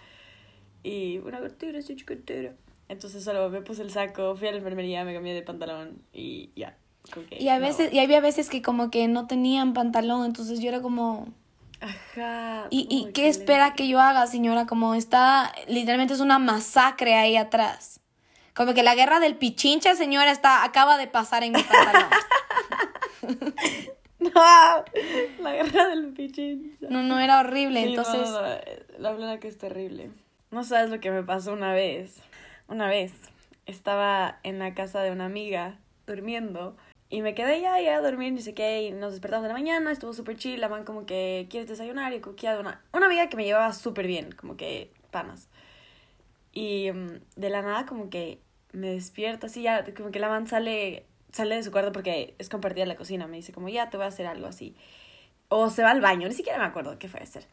y 0.83 1.17
una 1.19 1.39
gotera, 1.39 1.81
sí, 1.81 1.95
gotera. 2.07 2.53
Entonces 2.89 3.23
solo 3.23 3.49
me 3.49 3.61
puse 3.61 3.81
el 3.81 3.91
saco, 3.91 4.35
fui 4.35 4.47
a 4.47 4.51
la 4.51 4.57
enfermería, 4.57 5.03
me 5.03 5.13
cambié 5.13 5.33
de 5.33 5.41
pantalón 5.41 6.01
y 6.13 6.51
ya. 6.55 6.77
y 7.31 7.49
a 7.49 7.59
veces, 7.59 7.91
y 7.93 7.99
había 7.99 8.21
veces 8.21 8.49
que 8.49 8.61
como 8.61 8.89
que 8.89 9.07
no 9.07 9.27
tenían 9.27 9.73
pantalón, 9.73 10.25
entonces 10.25 10.59
yo 10.59 10.69
era 10.69 10.81
como... 10.81 11.27
Ajá. 11.79 12.67
¿Y, 12.71 12.87
y 12.89 13.11
qué 13.11 13.27
espera 13.27 13.73
que 13.75 13.87
yo 13.87 13.99
haga, 13.99 14.25
señora? 14.25 14.65
Como 14.65 14.95
está, 14.95 15.51
literalmente 15.67 16.15
es 16.15 16.21
una 16.21 16.39
masacre 16.39 17.13
ahí 17.13 17.37
atrás. 17.37 17.99
Como 18.55 18.73
que 18.73 18.81
la 18.81 18.95
guerra 18.95 19.19
del 19.19 19.35
pichincha, 19.35 19.93
señora, 19.93 20.31
está, 20.31 20.63
acaba 20.63 20.97
de 20.97 21.05
pasar 21.05 21.43
en 21.43 21.53
mi 21.53 21.61
pantalón. 21.61 22.09
la 25.39 25.53
guerra 25.53 25.89
del 25.89 26.13
pichín. 26.13 26.77
No, 26.81 27.03
no, 27.03 27.19
era 27.19 27.39
horrible. 27.39 27.81
Sí, 27.81 27.93
no, 27.93 28.01
Entonces, 28.01 28.29
no, 28.29 28.41
no, 28.41 28.57
La 28.97 29.11
verdad 29.11 29.39
que 29.39 29.47
es 29.47 29.57
terrible. 29.57 30.09
No 30.49 30.63
sabes 30.63 30.89
lo 30.89 30.99
que 31.01 31.11
me 31.11 31.23
pasó 31.23 31.51
una 31.51 31.73
vez. 31.73 32.21
Una 32.69 32.87
vez 32.87 33.13
estaba 33.65 34.39
en 34.43 34.59
la 34.59 34.73
casa 34.73 35.01
de 35.01 35.11
una 35.11 35.25
amiga 35.25 35.77
durmiendo 36.05 36.77
y 37.09 37.21
me 37.21 37.35
quedé 37.35 37.59
ya, 37.61 37.79
ya 37.81 37.97
a 37.97 38.01
dormir, 38.01 38.31
ni 38.33 38.41
sé 38.41 38.53
qué, 38.53 38.83
y 38.83 38.91
nos 38.91 39.11
despertamos 39.11 39.43
de 39.43 39.49
la 39.49 39.53
mañana, 39.53 39.91
estuvo 39.91 40.13
súper 40.13 40.37
chill, 40.37 40.59
la 40.59 40.69
man 40.69 40.83
como 40.83 41.05
que, 41.05 41.47
¿quieres 41.49 41.69
desayunar? 41.69 42.13
Y 42.13 42.19
que 42.19 42.47
una, 42.57 42.81
una 42.93 43.05
amiga 43.05 43.29
que 43.29 43.37
me 43.37 43.45
llevaba 43.45 43.71
súper 43.73 44.07
bien, 44.07 44.31
como 44.33 44.57
que 44.57 44.91
panas. 45.11 45.47
Y 46.53 46.91
mm, 46.91 47.19
de 47.35 47.49
la 47.49 47.61
nada 47.61 47.85
como 47.85 48.09
que 48.09 48.39
me 48.73 48.89
despierto 48.89 49.47
así, 49.47 49.61
ya, 49.63 49.85
como 49.95 50.11
que 50.11 50.19
la 50.19 50.29
man 50.29 50.47
sale, 50.47 51.05
sale 51.31 51.55
de 51.55 51.63
su 51.63 51.71
cuarto 51.71 51.91
porque 51.91 52.35
es 52.39 52.49
compartida 52.49 52.85
la 52.85 52.95
cocina, 52.95 53.27
me 53.27 53.37
dice 53.37 53.53
como, 53.53 53.69
ya, 53.69 53.89
te 53.89 53.97
voy 53.97 54.05
a 54.05 54.09
hacer 54.09 54.27
algo 54.27 54.47
así. 54.47 54.75
O 55.49 55.69
se 55.69 55.83
va 55.83 55.91
al 55.91 56.01
baño, 56.01 56.27
ni 56.27 56.33
siquiera 56.33 56.59
me 56.59 56.65
acuerdo 56.65 56.99
qué 56.99 57.07
fue 57.07 57.21
a 57.21 57.23
hacer. 57.23 57.45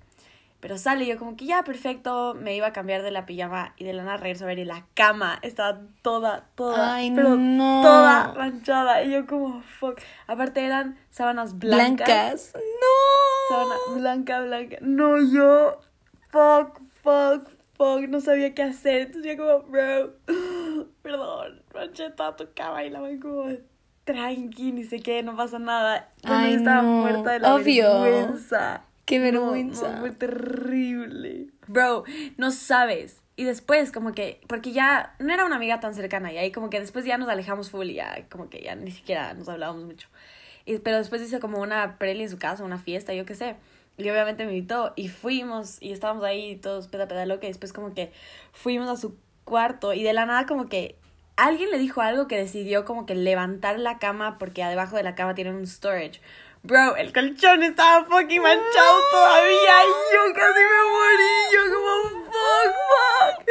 Pero 0.64 0.78
sale 0.78 1.04
y 1.04 1.08
yo 1.08 1.18
como 1.18 1.36
que 1.36 1.44
ya, 1.44 1.62
perfecto, 1.62 2.32
me 2.32 2.56
iba 2.56 2.68
a 2.68 2.72
cambiar 2.72 3.02
de 3.02 3.10
la 3.10 3.26
pijama 3.26 3.74
y 3.76 3.84
de 3.84 3.92
la 3.92 4.02
nada 4.02 4.16
regreso 4.16 4.44
a 4.44 4.46
ver 4.46 4.58
y 4.58 4.64
la 4.64 4.86
cama 4.94 5.38
estaba 5.42 5.78
toda, 6.00 6.46
toda, 6.54 6.94
Ay, 6.94 7.12
pero 7.14 7.36
no. 7.36 7.82
toda 7.82 8.32
manchada. 8.34 9.02
Y 9.02 9.10
yo 9.10 9.26
como, 9.26 9.60
fuck. 9.78 10.00
Aparte 10.26 10.64
eran 10.64 10.98
sábanas 11.10 11.58
blancas. 11.58 12.06
blancas. 12.08 12.52
No. 12.54 13.54
Sábana 13.54 13.74
blanca, 13.94 14.40
blanca. 14.40 14.76
No, 14.80 15.18
yo, 15.20 15.82
fuck, 16.30 16.80
fuck, 17.02 17.46
fuck, 17.76 18.08
no 18.08 18.22
sabía 18.22 18.54
qué 18.54 18.62
hacer. 18.62 19.08
Entonces 19.08 19.36
yo 19.36 19.44
como, 19.44 19.70
bro, 19.70 20.14
perdón, 21.02 21.62
manché 21.74 22.08
toda 22.08 22.36
tu 22.36 22.46
cama 22.54 22.82
y 22.84 22.88
la 22.88 23.00
voy 23.00 23.18
como, 23.18 23.50
tranqui, 24.04 24.72
ni 24.72 24.84
sé 24.84 25.00
qué, 25.00 25.22
no 25.22 25.36
pasa 25.36 25.58
nada. 25.58 26.08
Yo 26.22 26.32
Ay, 26.32 26.54
estaba 26.54 26.80
muerta 26.80 27.32
de 27.32 27.40
la 27.40 27.54
obvio. 27.54 28.00
vergüenza. 28.00 28.82
Qué 29.04 29.18
No, 29.18 29.24
vergüenza. 29.24 29.92
no, 29.92 30.00
fue 30.00 30.10
terrible. 30.12 31.48
Bro, 31.66 32.04
no 32.36 32.50
sabes. 32.50 33.20
Y 33.36 33.44
después, 33.44 33.90
como 33.90 34.12
que, 34.12 34.40
porque 34.46 34.72
ya 34.72 35.14
no 35.18 35.32
era 35.32 35.44
una 35.44 35.56
amiga 35.56 35.80
tan 35.80 35.94
cercana, 35.94 36.32
y 36.32 36.38
ahí 36.38 36.52
como 36.52 36.70
que 36.70 36.78
después 36.80 37.04
ya 37.04 37.18
nos 37.18 37.28
alejamos 37.28 37.70
full 37.70 37.86
y 37.90 37.94
ya, 37.94 38.26
como 38.30 38.48
que 38.48 38.62
ya 38.62 38.76
ni 38.76 38.92
siquiera 38.92 39.34
nos 39.34 39.48
hablábamos 39.48 39.84
mucho. 39.84 40.08
Y, 40.64 40.78
pero 40.78 40.98
después 40.98 41.20
hizo 41.22 41.40
como 41.40 41.60
una 41.60 41.98
preli 41.98 42.22
en 42.22 42.30
su 42.30 42.38
casa, 42.38 42.64
una 42.64 42.78
fiesta, 42.78 43.12
yo 43.12 43.26
qué 43.26 43.34
sé. 43.34 43.56
Y 43.96 44.08
obviamente 44.08 44.44
me 44.46 44.52
invitó 44.56 44.92
y 44.96 45.08
fuimos 45.08 45.80
y 45.80 45.92
estábamos 45.92 46.24
ahí 46.24 46.56
todos 46.56 46.88
peda 46.88 47.06
peda 47.06 47.26
loca 47.26 47.46
y 47.46 47.50
después 47.50 47.72
como 47.72 47.94
que 47.94 48.12
fuimos 48.52 48.88
a 48.88 48.96
su 48.96 49.16
cuarto 49.44 49.92
y 49.92 50.02
de 50.02 50.12
la 50.12 50.26
nada 50.26 50.46
como 50.46 50.68
que 50.68 50.96
alguien 51.36 51.70
le 51.70 51.78
dijo 51.78 52.00
algo 52.00 52.26
que 52.26 52.36
decidió 52.36 52.84
como 52.84 53.06
que 53.06 53.14
levantar 53.14 53.78
la 53.78 53.98
cama 53.98 54.38
porque 54.38 54.64
debajo 54.64 54.96
de 54.96 55.04
la 55.04 55.14
cama 55.14 55.34
tienen 55.36 55.54
un 55.54 55.66
storage. 55.66 56.20
Bro, 56.64 56.96
el 56.96 57.12
colchón 57.12 57.62
estaba 57.62 58.04
fucking 58.06 58.40
manchado 58.40 59.00
todavía 59.10 59.84
y 59.84 60.14
yo 60.14 60.34
casi 60.34 60.60
me 60.60 60.82
morí. 60.92 61.34
Yo 61.52 61.60
como, 61.74 62.24
fuck, 62.24 63.50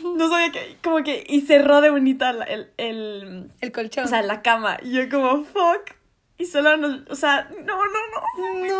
fuck. 0.00 0.16
No 0.16 0.28
sabía 0.30 0.50
que, 0.52 0.76
como 0.82 1.02
que, 1.04 1.22
y 1.28 1.42
cerró 1.42 1.82
de 1.82 1.90
bonita 1.90 2.32
la- 2.32 2.46
el, 2.46 2.70
el, 2.78 3.50
El 3.60 3.72
colchón. 3.72 4.04
o 4.04 4.08
sea, 4.08 4.22
la 4.22 4.40
cama. 4.40 4.78
Y 4.82 4.92
yo 4.92 5.08
como, 5.10 5.44
fuck. 5.44 5.90
Y 6.38 6.46
solo 6.46 6.76
nos, 6.78 7.02
o 7.10 7.14
sea, 7.14 7.48
no, 7.64 7.76
no, 7.76 7.84
no. 7.84 8.54
no, 8.54 8.66
no. 8.68 8.78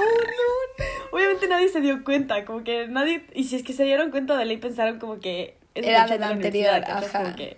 Obviamente 1.12 1.47
nadie 1.49 1.68
se 1.68 1.80
dio 1.80 2.02
cuenta, 2.02 2.45
como 2.47 2.64
que 2.64 2.87
nadie, 2.88 3.26
y 3.35 3.45
si 3.45 3.56
es 3.56 3.62
que 3.62 3.73
se 3.75 3.85
dieron 3.85 4.11
cuenta 4.11 4.37
de 4.38 4.45
ley 4.47 4.56
pensaron 4.59 4.99
como 4.99 5.21
que 5.21 5.59
Era 5.75 6.06
de 6.06 6.18
la 6.18 6.28
anterior, 6.28 6.83
ajá. 6.87 7.23
Como 7.23 7.37
que, 7.37 7.56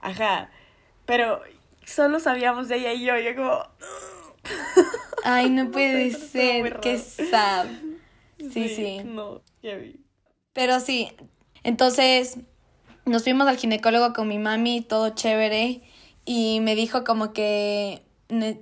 ajá, 0.00 0.50
pero 1.06 1.42
solo 1.84 2.20
sabíamos 2.20 2.68
de 2.68 2.76
ella 2.76 2.92
y 2.94 3.04
yo, 3.04 3.16
yo 3.18 3.34
como, 3.36 3.66
Ay, 5.24 5.50
no 5.50 5.70
puede 5.72 6.12
ser. 6.12 6.78
Qué 6.80 6.98
sad. 6.98 7.66
Sí, 8.52 8.68
sí. 8.68 9.00
No, 9.04 9.40
ya 9.62 9.76
vi. 9.76 9.96
Pero 10.52 10.78
sí, 10.80 11.10
entonces 11.62 12.36
nos 13.06 13.22
fuimos 13.22 13.46
al 13.48 13.56
ginecólogo 13.56 14.12
con 14.12 14.28
mi 14.28 14.38
mami, 14.38 14.82
todo 14.82 15.10
chévere, 15.10 15.80
y 16.26 16.60
me 16.60 16.74
dijo 16.74 17.04
como 17.04 17.32
que 17.32 18.02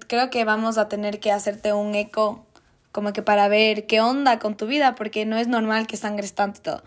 creo 0.06 0.30
que 0.30 0.44
vamos 0.44 0.78
a 0.78 0.88
tener 0.88 1.18
que 1.20 1.32
hacerte 1.32 1.72
un 1.72 1.94
eco, 1.96 2.46
como 2.92 3.12
que 3.12 3.22
para 3.22 3.48
ver 3.48 3.86
qué 3.86 4.00
onda 4.00 4.38
con 4.38 4.56
tu 4.56 4.66
vida, 4.66 4.94
porque 4.94 5.24
no 5.26 5.36
es 5.36 5.48
normal 5.48 5.86
que 5.88 5.96
sangres 5.96 6.34
tanto 6.34 6.60
y 6.60 6.62
todo. 6.62 6.82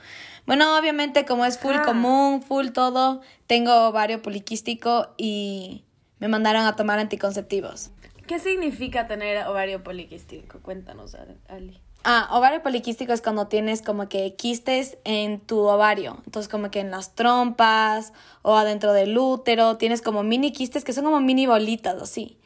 Bueno, 0.45 0.77
obviamente 0.77 1.25
como 1.25 1.43
es 1.45 1.57
full 1.57 1.75
Ah. 1.79 1.83
común, 1.83 2.43
full 2.43 2.69
todo, 2.69 3.21
tengo 3.47 3.87
ovario 3.87 4.21
poliquístico 4.21 5.09
y 5.17 5.83
me 6.19 6.27
mandaron 6.29 6.65
a 6.65 6.75
tomar 6.77 6.99
anticonceptivos. 6.99 7.89
¿Qué 8.27 8.39
significa 8.39 9.07
tener 9.07 9.45
ovario 9.47 9.83
poliquístico? 9.83 10.59
Cuéntanos, 10.61 11.15
Ali. 11.47 11.79
Ah, 12.03 12.29
ovario 12.33 12.61
poliquístico 12.61 13.13
es 13.13 13.21
cuando 13.21 13.47
tienes 13.47 13.81
como 13.81 14.07
que 14.09 14.35
quistes 14.35 14.97
en 15.05 15.39
tu 15.39 15.59
ovario. 15.59 16.17
Entonces, 16.25 16.49
como 16.51 16.69
que 16.69 16.79
en 16.79 16.91
las 16.91 17.15
trompas 17.15 18.13
o 18.43 18.55
adentro 18.55 18.93
del 18.93 19.17
útero, 19.17 19.77
tienes 19.77 20.01
como 20.03 20.21
mini 20.23 20.51
quistes 20.51 20.83
que 20.83 20.93
son 20.93 21.03
como 21.03 21.19
mini 21.19 21.47
bolitas, 21.47 21.99
así. 22.01 22.37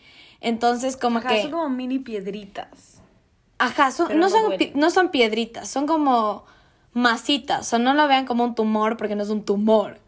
Entonces, 0.42 0.96
como 0.96 1.20
Ajá, 1.20 1.30
que. 1.30 1.42
son 1.42 1.52
como 1.52 1.70
mini 1.70 2.00
piedritas. 2.00 3.02
Ajá, 3.58 3.92
son- 3.92 4.08
no, 4.14 4.16
no 4.16 4.30
son, 4.30 4.44
duelen. 4.48 4.72
no 4.76 4.90
son 4.90 5.10
piedritas, 5.10 5.68
son 5.68 5.86
como 5.88 6.46
masitas. 6.94 7.74
O 7.74 7.80
no 7.80 7.94
lo 7.94 8.08
vean 8.08 8.26
como 8.26 8.46
un 8.46 8.56
tumor 8.56 8.96
porque 8.96 9.16
no 9.16 9.24
es 9.24 9.30
un 9.30 9.44
tumor. 9.44 10.00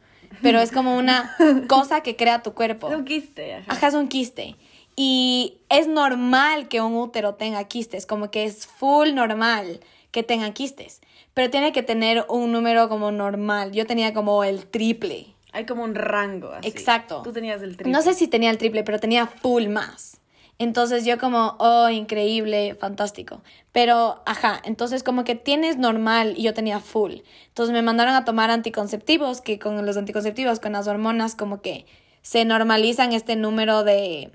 Pero 0.42 0.60
es 0.62 0.72
como 0.72 0.96
una 0.98 1.36
cosa 1.68 2.01
que 2.01 2.16
crea 2.16 2.42
tu 2.42 2.54
cuerpo. 2.54 2.88
Es 2.90 2.96
un 2.96 3.04
quiste, 3.04 3.56
ajá. 3.56 3.66
Ajá, 3.74 3.88
es 3.88 3.94
un 3.96 4.08
quiste. 4.08 4.56
Y 4.95 5.57
es 5.69 5.88
normal 5.88 6.67
que 6.67 6.81
un 6.81 6.95
útero 6.95 7.36
tenga 7.36 7.63
quistes, 7.65 8.05
como 8.05 8.29
que 8.29 8.43
es 8.43 8.67
full 8.67 9.13
normal 9.13 9.79
que 10.12 10.24
tenga 10.24 10.51
quistes. 10.51 11.01
Pero 11.33 11.50
tiene 11.50 11.71
que 11.71 11.83
tener 11.83 12.25
un 12.29 12.51
número 12.51 12.89
como 12.89 13.12
normal. 13.12 13.71
Yo 13.71 13.86
tenía 13.86 14.13
como 14.13 14.43
el 14.43 14.65
triple. 14.67 15.27
Hay 15.53 15.65
como 15.65 15.83
un 15.83 15.95
rango 15.95 16.50
así. 16.50 16.67
Exacto. 16.67 17.21
Tú 17.24 17.31
tenías 17.31 17.62
el 17.62 17.77
triple. 17.77 17.91
No 17.91 18.01
sé 18.01 18.13
si 18.13 18.27
tenía 18.27 18.50
el 18.50 18.57
triple, 18.57 18.83
pero 18.83 19.00
tenía 19.00 19.27
full 19.27 19.67
más. 19.67 20.17
Entonces 20.60 21.05
yo 21.05 21.17
como, 21.17 21.55
oh, 21.57 21.89
increíble, 21.89 22.75
fantástico. 22.75 23.41
Pero, 23.71 24.21
ajá, 24.27 24.62
entonces 24.63 25.01
como 25.01 25.24
que 25.24 25.33
tienes 25.33 25.77
normal 25.77 26.36
y 26.38 26.43
yo 26.43 26.53
tenía 26.53 26.79
full. 26.79 27.13
Entonces 27.48 27.74
me 27.74 27.81
mandaron 27.81 28.13
a 28.13 28.25
tomar 28.25 28.51
anticonceptivos, 28.51 29.41
que 29.41 29.57
con 29.57 29.83
los 29.83 29.98
anticonceptivos, 29.98 30.60
con 30.60 30.74
las 30.74 30.88
hormonas, 30.88 31.33
como 31.33 31.62
que 31.62 31.88
se 32.21 32.45
normalizan 32.45 33.12
este 33.12 33.36
número 33.36 33.83
de, 33.83 34.29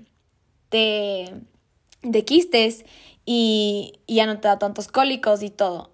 de, 0.71 1.41
de 2.01 2.25
quistes 2.25 2.85
y, 3.25 3.99
ya 4.07 4.25
no 4.25 4.39
te 4.39 4.47
da 4.47 4.57
tantos 4.57 4.87
cólicos 4.87 5.43
y 5.43 5.49
todo. 5.49 5.91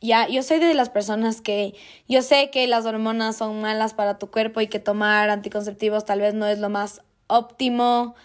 Ya, 0.00 0.26
yo 0.28 0.42
soy 0.42 0.58
de 0.58 0.74
las 0.74 0.90
personas 0.90 1.40
que 1.40 1.74
yo 2.08 2.22
sé 2.22 2.50
que 2.50 2.66
las 2.66 2.86
hormonas 2.86 3.36
son 3.36 3.60
malas 3.60 3.94
para 3.94 4.18
tu 4.18 4.32
cuerpo 4.32 4.60
y 4.60 4.66
que 4.66 4.80
tomar 4.80 5.30
anticonceptivos 5.30 6.04
tal 6.04 6.20
vez 6.20 6.34
no 6.34 6.46
es 6.46 6.58
lo 6.58 6.68
más 6.70 7.02
óptimo, 7.28 8.16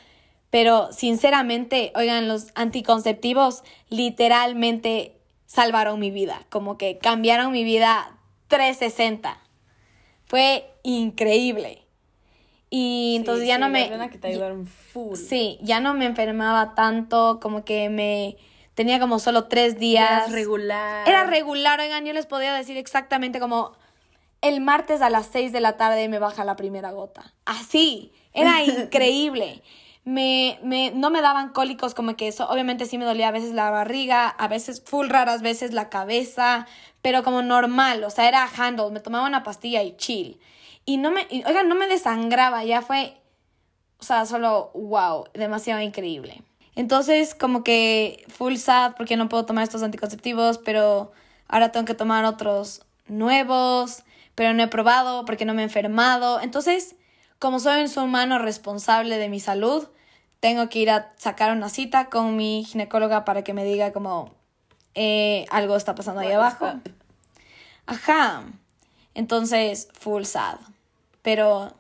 pero 0.50 0.92
sinceramente, 0.92 1.94
oigan, 1.96 2.28
los 2.28 2.48
anticonceptivos 2.56 3.64
literalmente 3.90 5.20
salvaron 5.46 6.00
mi 6.00 6.10
vida, 6.10 6.46
como 6.50 6.80
que 6.80 6.98
cambiaron 6.98 7.52
mi 7.52 7.64
vida 7.64 8.18
360. 8.48 9.40
Fue 10.26 10.74
increíble. 10.82 11.87
Y 12.70 13.16
entonces 13.18 13.44
Sí, 13.44 13.48
ya 13.48 13.56
sí, 13.56 13.62
no 13.62 13.70
me 13.70 14.10
que 14.10 14.18
te 14.18 14.28
ayudaron 14.28 14.68
full. 14.68 15.16
Sí, 15.16 15.58
ya 15.62 15.80
no 15.80 15.94
me 15.94 16.06
enfermaba 16.06 16.76
tanto, 16.76 17.40
como 17.42 17.64
que 17.64 17.90
me 17.90 18.38
tenía 18.74 19.00
como 19.00 19.20
solo 19.20 19.46
tres 19.46 19.80
días. 19.80 20.10
Eras 20.10 20.32
regular. 20.32 21.08
Era 21.08 21.24
regular, 21.26 21.80
oigan, 21.80 22.06
yo 22.06 22.14
les 22.14 22.26
podía 22.26 22.54
decir 22.54 22.78
exactamente 22.78 23.40
como 23.40 23.74
el 24.42 24.62
martes 24.62 25.02
a 25.02 25.10
las 25.10 25.28
6 25.28 25.52
de 25.52 25.62
la 25.62 25.78
tarde 25.78 26.08
me 26.10 26.20
baja 26.20 26.44
la 26.44 26.56
primera 26.56 26.92
gota. 26.92 27.34
Así, 27.46 28.12
era 28.34 28.64
increíble. 28.64 29.64
Me, 30.04 30.60
me, 30.64 30.92
no 30.92 31.10
me 31.10 31.22
daban 31.22 31.50
cólicos 31.50 31.94
como 31.94 32.16
que 32.16 32.30
eso, 32.30 32.48
obviamente 32.50 32.86
sí 32.86 32.98
me 32.98 33.04
dolía 33.04 33.28
a 33.28 33.32
veces 33.32 33.52
la 33.52 33.70
barriga, 33.72 34.30
a 34.30 34.48
veces 34.48 34.82
full 34.82 35.10
raras 35.10 35.42
veces 35.42 35.74
la 35.74 35.90
cabeza, 35.90 36.66
pero 37.02 37.24
como 37.24 37.42
normal, 37.42 38.04
o 38.06 38.10
sea, 38.10 38.28
era 38.30 38.48
handle, 38.58 38.92
me 38.92 39.02
tomaba 39.02 39.28
una 39.28 39.44
pastilla 39.44 39.84
y 39.84 39.98
chill. 39.98 40.40
Y 40.90 40.96
no 40.96 41.12
me, 41.12 41.28
y, 41.30 41.44
oigan, 41.46 41.68
no 41.68 41.76
me 41.76 41.86
desangraba, 41.86 42.64
ya 42.64 42.82
fue, 42.82 43.18
o 44.00 44.04
sea, 44.04 44.26
solo 44.26 44.72
wow, 44.74 45.26
demasiado 45.34 45.82
increíble. 45.82 46.42
Entonces, 46.76 47.36
como 47.36 47.62
que 47.62 48.24
full 48.30 48.56
sad 48.56 48.96
porque 48.96 49.18
no 49.18 49.28
puedo 49.28 49.46
tomar 49.46 49.66
estos 49.66 49.84
anticonceptivos, 49.84 50.60
pero 50.60 51.12
ahora 51.50 51.74
tengo 51.74 51.86
que 51.86 51.94
tomar 51.94 52.24
otros 52.24 52.86
nuevos, 53.08 54.04
pero 54.34 54.54
no 54.54 54.64
he 54.64 54.70
probado 54.70 55.26
porque 55.26 55.44
no 55.44 55.54
me 55.54 55.62
he 55.62 55.66
enfermado. 55.66 56.40
Entonces, 56.40 56.96
como 57.38 57.60
soy 57.60 57.82
un 57.82 57.90
ser 57.90 58.04
humano 58.04 58.40
responsable 58.40 59.18
de 59.18 59.28
mi 59.28 59.42
salud, 59.42 59.90
tengo 60.40 60.70
que 60.70 60.80
ir 60.80 60.90
a 60.90 61.12
sacar 61.18 61.52
una 61.52 61.68
cita 61.68 62.06
con 62.10 62.38
mi 62.38 62.64
ginecóloga 62.64 63.26
para 63.26 63.44
que 63.44 63.54
me 63.54 63.66
diga 63.66 63.92
como 63.92 64.34
eh, 64.96 65.48
algo 65.50 65.76
está 65.76 65.96
pasando 65.96 66.22
ahí 66.22 66.32
abajo. 66.32 66.72
Ajá. 67.88 68.46
Entonces, 69.16 69.90
full 69.92 70.24
sad. 70.24 70.60
Pero, 71.28 71.74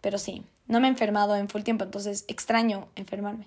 pero 0.00 0.16
sí, 0.16 0.42
no 0.68 0.80
me 0.80 0.86
he 0.86 0.90
enfermado 0.90 1.36
en 1.36 1.50
full 1.50 1.60
tiempo, 1.60 1.84
entonces 1.84 2.24
extraño 2.28 2.88
enfermarme. 2.96 3.46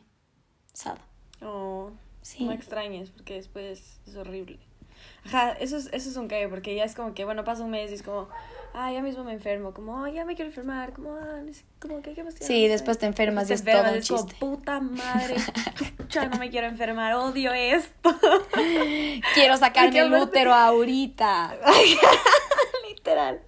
Sad. 0.73 0.99
Oh. 1.41 1.89
No 2.39 2.51
extrañes, 2.51 3.09
porque 3.09 3.33
después 3.33 3.99
es 4.05 4.15
horrible. 4.15 4.59
Ajá, 5.25 5.53
eso 5.53 5.77
es, 5.77 5.89
eso 5.91 6.07
es 6.07 6.17
un 6.17 6.27
cague, 6.27 6.49
porque 6.49 6.75
ya 6.75 6.83
es 6.83 6.93
como 6.93 7.15
que, 7.15 7.25
bueno, 7.25 7.43
pasa 7.45 7.63
un 7.63 7.71
mes 7.71 7.89
y 7.89 7.95
es 7.95 8.03
como, 8.03 8.29
ah, 8.75 8.91
ya 8.91 9.01
mismo 9.01 9.23
me 9.23 9.33
enfermo, 9.33 9.73
como, 9.73 10.07
ya 10.07 10.23
me 10.23 10.35
quiero 10.35 10.51
enfermar, 10.51 10.93
como, 10.93 11.15
ah, 11.15 11.41
como 11.79 12.03
que, 12.03 12.13
¿qué 12.13 12.23
más 12.23 12.35
Sí, 12.35 12.67
después 12.67 12.99
te 12.99 13.07
enfermas 13.07 13.49
y 13.49 13.53
es 13.53 13.65
todo 13.65 13.91
un 13.91 14.01
chiste. 14.01 14.35
Como, 14.39 14.57
puta 14.57 14.79
madre, 14.79 15.35
ya 16.09 16.27
no 16.27 16.37
me 16.37 16.51
quiero 16.51 16.67
enfermar, 16.67 17.15
odio 17.15 17.53
esto. 17.53 18.15
quiero 19.33 19.57
sacarme 19.57 19.97
el 19.97 20.13
útero 20.13 20.53
ahorita. 20.53 21.57
Literal. 22.87 23.41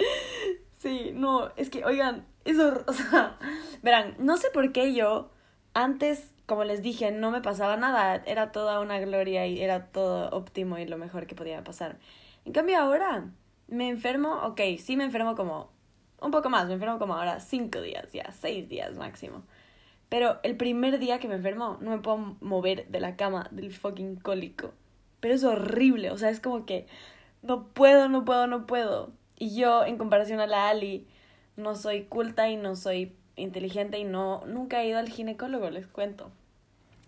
Sí, 0.82 1.12
no, 1.14 1.52
es 1.58 1.70
que, 1.70 1.86
oigan, 1.86 2.26
eso, 2.44 2.84
o 2.88 2.94
sea, 2.94 3.38
verán, 3.84 4.16
no 4.18 4.38
sé 4.38 4.48
por 4.52 4.72
qué 4.72 4.94
yo 4.96 5.30
antes, 5.76 6.32
como 6.48 6.64
les 6.64 6.82
dije, 6.82 7.12
no 7.12 7.30
me 7.32 7.42
pasaba 7.42 7.78
nada, 7.78 8.16
era 8.26 8.52
toda 8.52 8.80
una 8.80 9.00
gloria 9.00 9.46
y 9.46 9.62
era 9.62 9.92
todo 9.92 10.30
óptimo 10.32 10.80
y 10.80 10.86
lo 10.88 10.98
mejor 10.98 11.28
que 11.28 11.36
podía 11.36 11.64
pasar. 11.64 12.00
En 12.46 12.54
cambio 12.54 12.80
ahora, 12.80 13.30
me 13.68 13.90
enfermo, 13.90 14.42
ok, 14.44 14.60
sí 14.80 14.98
me 14.98 15.04
enfermo 15.04 15.36
como 15.36 15.70
un 16.20 16.32
poco 16.32 16.50
más, 16.50 16.68
me 16.68 16.74
enfermo 16.74 16.98
como 16.98 17.14
ahora 17.16 17.40
cinco 17.40 17.80
días, 17.82 18.12
ya, 18.12 18.32
seis 18.32 18.68
días 18.68 18.98
máximo. 18.98 19.44
Pero 20.10 20.40
el 20.44 20.58
primer 20.58 21.00
día 21.00 21.20
que 21.20 21.28
me 21.28 21.36
enfermo 21.36 21.78
no 21.82 21.92
me 21.92 22.00
puedo 22.00 22.18
mover 22.42 22.88
de 22.90 23.00
la 23.00 23.16
cama 23.18 23.48
del 23.52 23.72
fucking 23.74 24.18
cólico. 24.18 24.74
Pero 25.20 25.36
es 25.36 25.44
horrible, 25.44 26.12
o 26.12 26.18
sea, 26.18 26.30
es 26.32 26.40
como 26.40 26.66
que 26.66 26.88
no 27.44 27.68
puedo, 27.70 28.10
no 28.10 28.26
puedo, 28.26 28.48
no 28.48 28.68
puedo. 28.68 29.12
Y 29.42 29.56
yo, 29.56 29.84
en 29.84 29.98
comparación 29.98 30.40
a 30.40 30.46
la 30.46 30.70
Ali, 30.70 31.08
no 31.58 31.74
soy 31.74 32.04
culta 32.04 32.48
y 32.50 32.58
no 32.58 32.76
soy 32.76 33.16
inteligente 33.36 33.98
y 33.98 34.04
no 34.04 34.44
nunca 34.46 34.84
he 34.84 34.88
ido 34.88 35.00
al 35.00 35.10
ginecólogo, 35.10 35.68
les 35.72 35.88
cuento. 35.88 36.30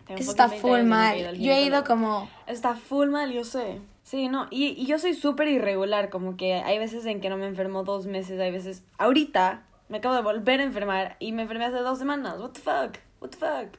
está 0.07 0.49
full 0.49 0.81
mal. 0.81 1.37
Yo 1.37 1.51
he 1.51 1.61
ido 1.61 1.83
como... 1.83 2.27
Está 2.47 2.73
full 2.73 3.09
mal, 3.09 3.31
yo 3.31 3.43
sé. 3.43 3.79
Sí, 4.01 4.29
no, 4.29 4.47
y, 4.49 4.69
y 4.69 4.87
yo 4.87 4.97
soy 4.97 5.13
súper 5.13 5.47
irregular, 5.47 6.09
como 6.09 6.35
que 6.35 6.55
hay 6.55 6.79
veces 6.79 7.05
en 7.05 7.21
que 7.21 7.29
no 7.29 7.37
me 7.37 7.45
enfermo 7.45 7.83
dos 7.83 8.07
meses, 8.07 8.39
hay 8.39 8.49
veces... 8.49 8.83
Ahorita 8.97 9.67
me 9.89 9.97
acabo 9.99 10.15
de 10.15 10.23
volver 10.23 10.59
a 10.59 10.63
enfermar 10.63 11.17
y 11.19 11.33
me 11.33 11.43
enfermé 11.43 11.65
hace 11.65 11.77
dos 11.77 11.99
semanas. 11.99 12.39
What 12.39 12.53
the 12.53 12.61
fuck? 12.61 12.97
What 13.21 13.29
the 13.29 13.37
fuck? 13.37 13.77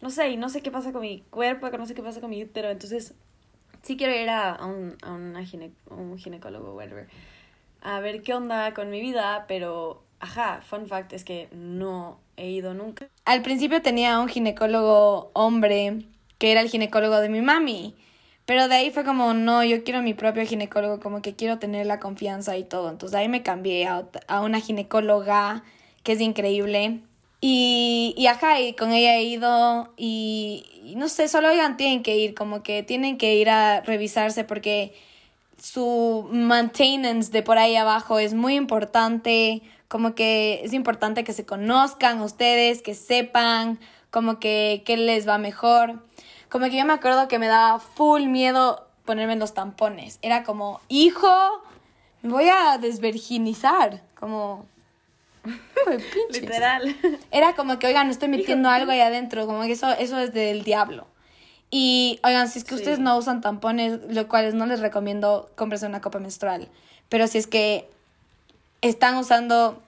No 0.00 0.08
sé, 0.08 0.30
y 0.30 0.38
no 0.38 0.48
sé 0.48 0.62
qué 0.62 0.70
pasa 0.70 0.92
con 0.92 1.02
mi 1.02 1.20
cuerpo, 1.28 1.68
no 1.68 1.84
sé 1.84 1.92
qué 1.92 2.02
pasa 2.02 2.22
con 2.22 2.30
mi 2.30 2.42
útero, 2.42 2.70
entonces 2.70 3.12
sí 3.82 3.98
quiero 3.98 4.14
ir 4.14 4.30
a, 4.30 4.64
un, 4.64 4.96
a, 5.02 5.12
una 5.12 5.44
gine, 5.44 5.72
un 5.90 6.16
ginecólogo, 6.16 6.74
whatever, 6.74 7.06
a 7.86 8.00
ver 8.00 8.22
qué 8.22 8.34
onda 8.34 8.74
con 8.74 8.90
mi 8.90 9.00
vida, 9.00 9.46
pero 9.48 10.06
Ajá, 10.20 10.60
fun 10.62 10.86
fact 10.86 11.12
es 11.12 11.24
que 11.24 11.48
no 11.52 12.18
he 12.36 12.48
ido 12.50 12.74
nunca. 12.74 13.08
Al 13.24 13.42
principio 13.42 13.82
tenía 13.82 14.18
un 14.18 14.28
ginecólogo 14.28 15.30
hombre 15.34 16.06
que 16.38 16.52
era 16.52 16.60
el 16.60 16.68
ginecólogo 16.68 17.20
de 17.20 17.28
mi 17.28 17.42
mami. 17.42 17.94
Pero 18.46 18.68
de 18.68 18.76
ahí 18.76 18.90
fue 18.90 19.04
como, 19.04 19.34
no, 19.34 19.64
yo 19.64 19.82
quiero 19.82 20.02
mi 20.02 20.14
propio 20.14 20.46
ginecólogo, 20.46 21.00
como 21.00 21.20
que 21.20 21.34
quiero 21.34 21.58
tener 21.58 21.86
la 21.86 21.98
confianza 21.98 22.56
y 22.56 22.62
todo. 22.62 22.90
Entonces 22.90 23.16
ahí 23.16 23.28
me 23.28 23.42
cambié 23.42 23.86
a, 23.86 24.06
a 24.28 24.40
una 24.40 24.60
ginecóloga 24.60 25.64
que 26.04 26.12
es 26.12 26.20
increíble. 26.20 27.00
Y, 27.40 28.14
y 28.16 28.26
ajá, 28.28 28.60
y 28.60 28.74
con 28.74 28.92
ella 28.92 29.16
he 29.16 29.24
ido 29.24 29.92
y, 29.96 30.64
y 30.84 30.94
no 30.96 31.08
sé, 31.08 31.28
solo 31.28 31.48
oigan, 31.48 31.76
tienen 31.76 32.02
que 32.02 32.16
ir, 32.16 32.34
como 32.34 32.62
que 32.62 32.82
tienen 32.82 33.18
que 33.18 33.34
ir 33.34 33.50
a 33.50 33.80
revisarse 33.82 34.44
porque 34.44 34.94
su 35.58 36.28
maintenance 36.30 37.30
de 37.32 37.42
por 37.42 37.58
ahí 37.58 37.76
abajo 37.76 38.18
es 38.18 38.34
muy 38.34 38.54
importante 38.54 39.62
como 39.88 40.14
que 40.14 40.60
es 40.64 40.72
importante 40.72 41.24
que 41.24 41.32
se 41.32 41.46
conozcan 41.46 42.20
ustedes, 42.20 42.82
que 42.82 42.94
sepan 42.94 43.78
como 44.10 44.38
que 44.38 44.82
qué 44.84 44.96
les 44.96 45.28
va 45.28 45.38
mejor. 45.38 46.02
Como 46.48 46.66
que 46.66 46.76
yo 46.76 46.84
me 46.84 46.92
acuerdo 46.92 47.28
que 47.28 47.38
me 47.38 47.46
daba 47.48 47.78
full 47.78 48.24
miedo 48.24 48.88
ponerme 49.04 49.36
los 49.36 49.54
tampones. 49.54 50.18
Era 50.22 50.42
como, 50.42 50.80
hijo, 50.88 51.32
me 52.22 52.32
voy 52.32 52.48
a 52.48 52.78
desvirginizar. 52.78 54.02
Como, 54.18 54.66
Literal. 56.30 56.96
Era 57.30 57.54
como 57.54 57.78
que, 57.78 57.86
oigan, 57.86 58.10
estoy 58.10 58.28
metiendo 58.28 58.68
algo 58.68 58.90
ahí 58.90 59.00
adentro. 59.00 59.46
Como 59.46 59.62
que 59.62 59.72
eso, 59.72 59.90
eso 59.92 60.18
es 60.18 60.32
del 60.32 60.64
diablo. 60.64 61.06
Y, 61.70 62.20
oigan, 62.22 62.48
si 62.48 62.60
es 62.60 62.64
que 62.64 62.74
ustedes 62.74 62.98
no 62.98 63.16
usan 63.16 63.40
tampones, 63.40 64.00
lo 64.08 64.28
cual 64.28 64.56
no 64.56 64.66
les 64.66 64.80
recomiendo, 64.80 65.50
cómprese 65.56 65.86
una 65.86 66.00
copa 66.00 66.18
menstrual. 66.18 66.68
Pero 67.08 67.26
si 67.26 67.38
es 67.38 67.46
que 67.46 67.88
están 68.82 69.16
usando, 69.16 69.82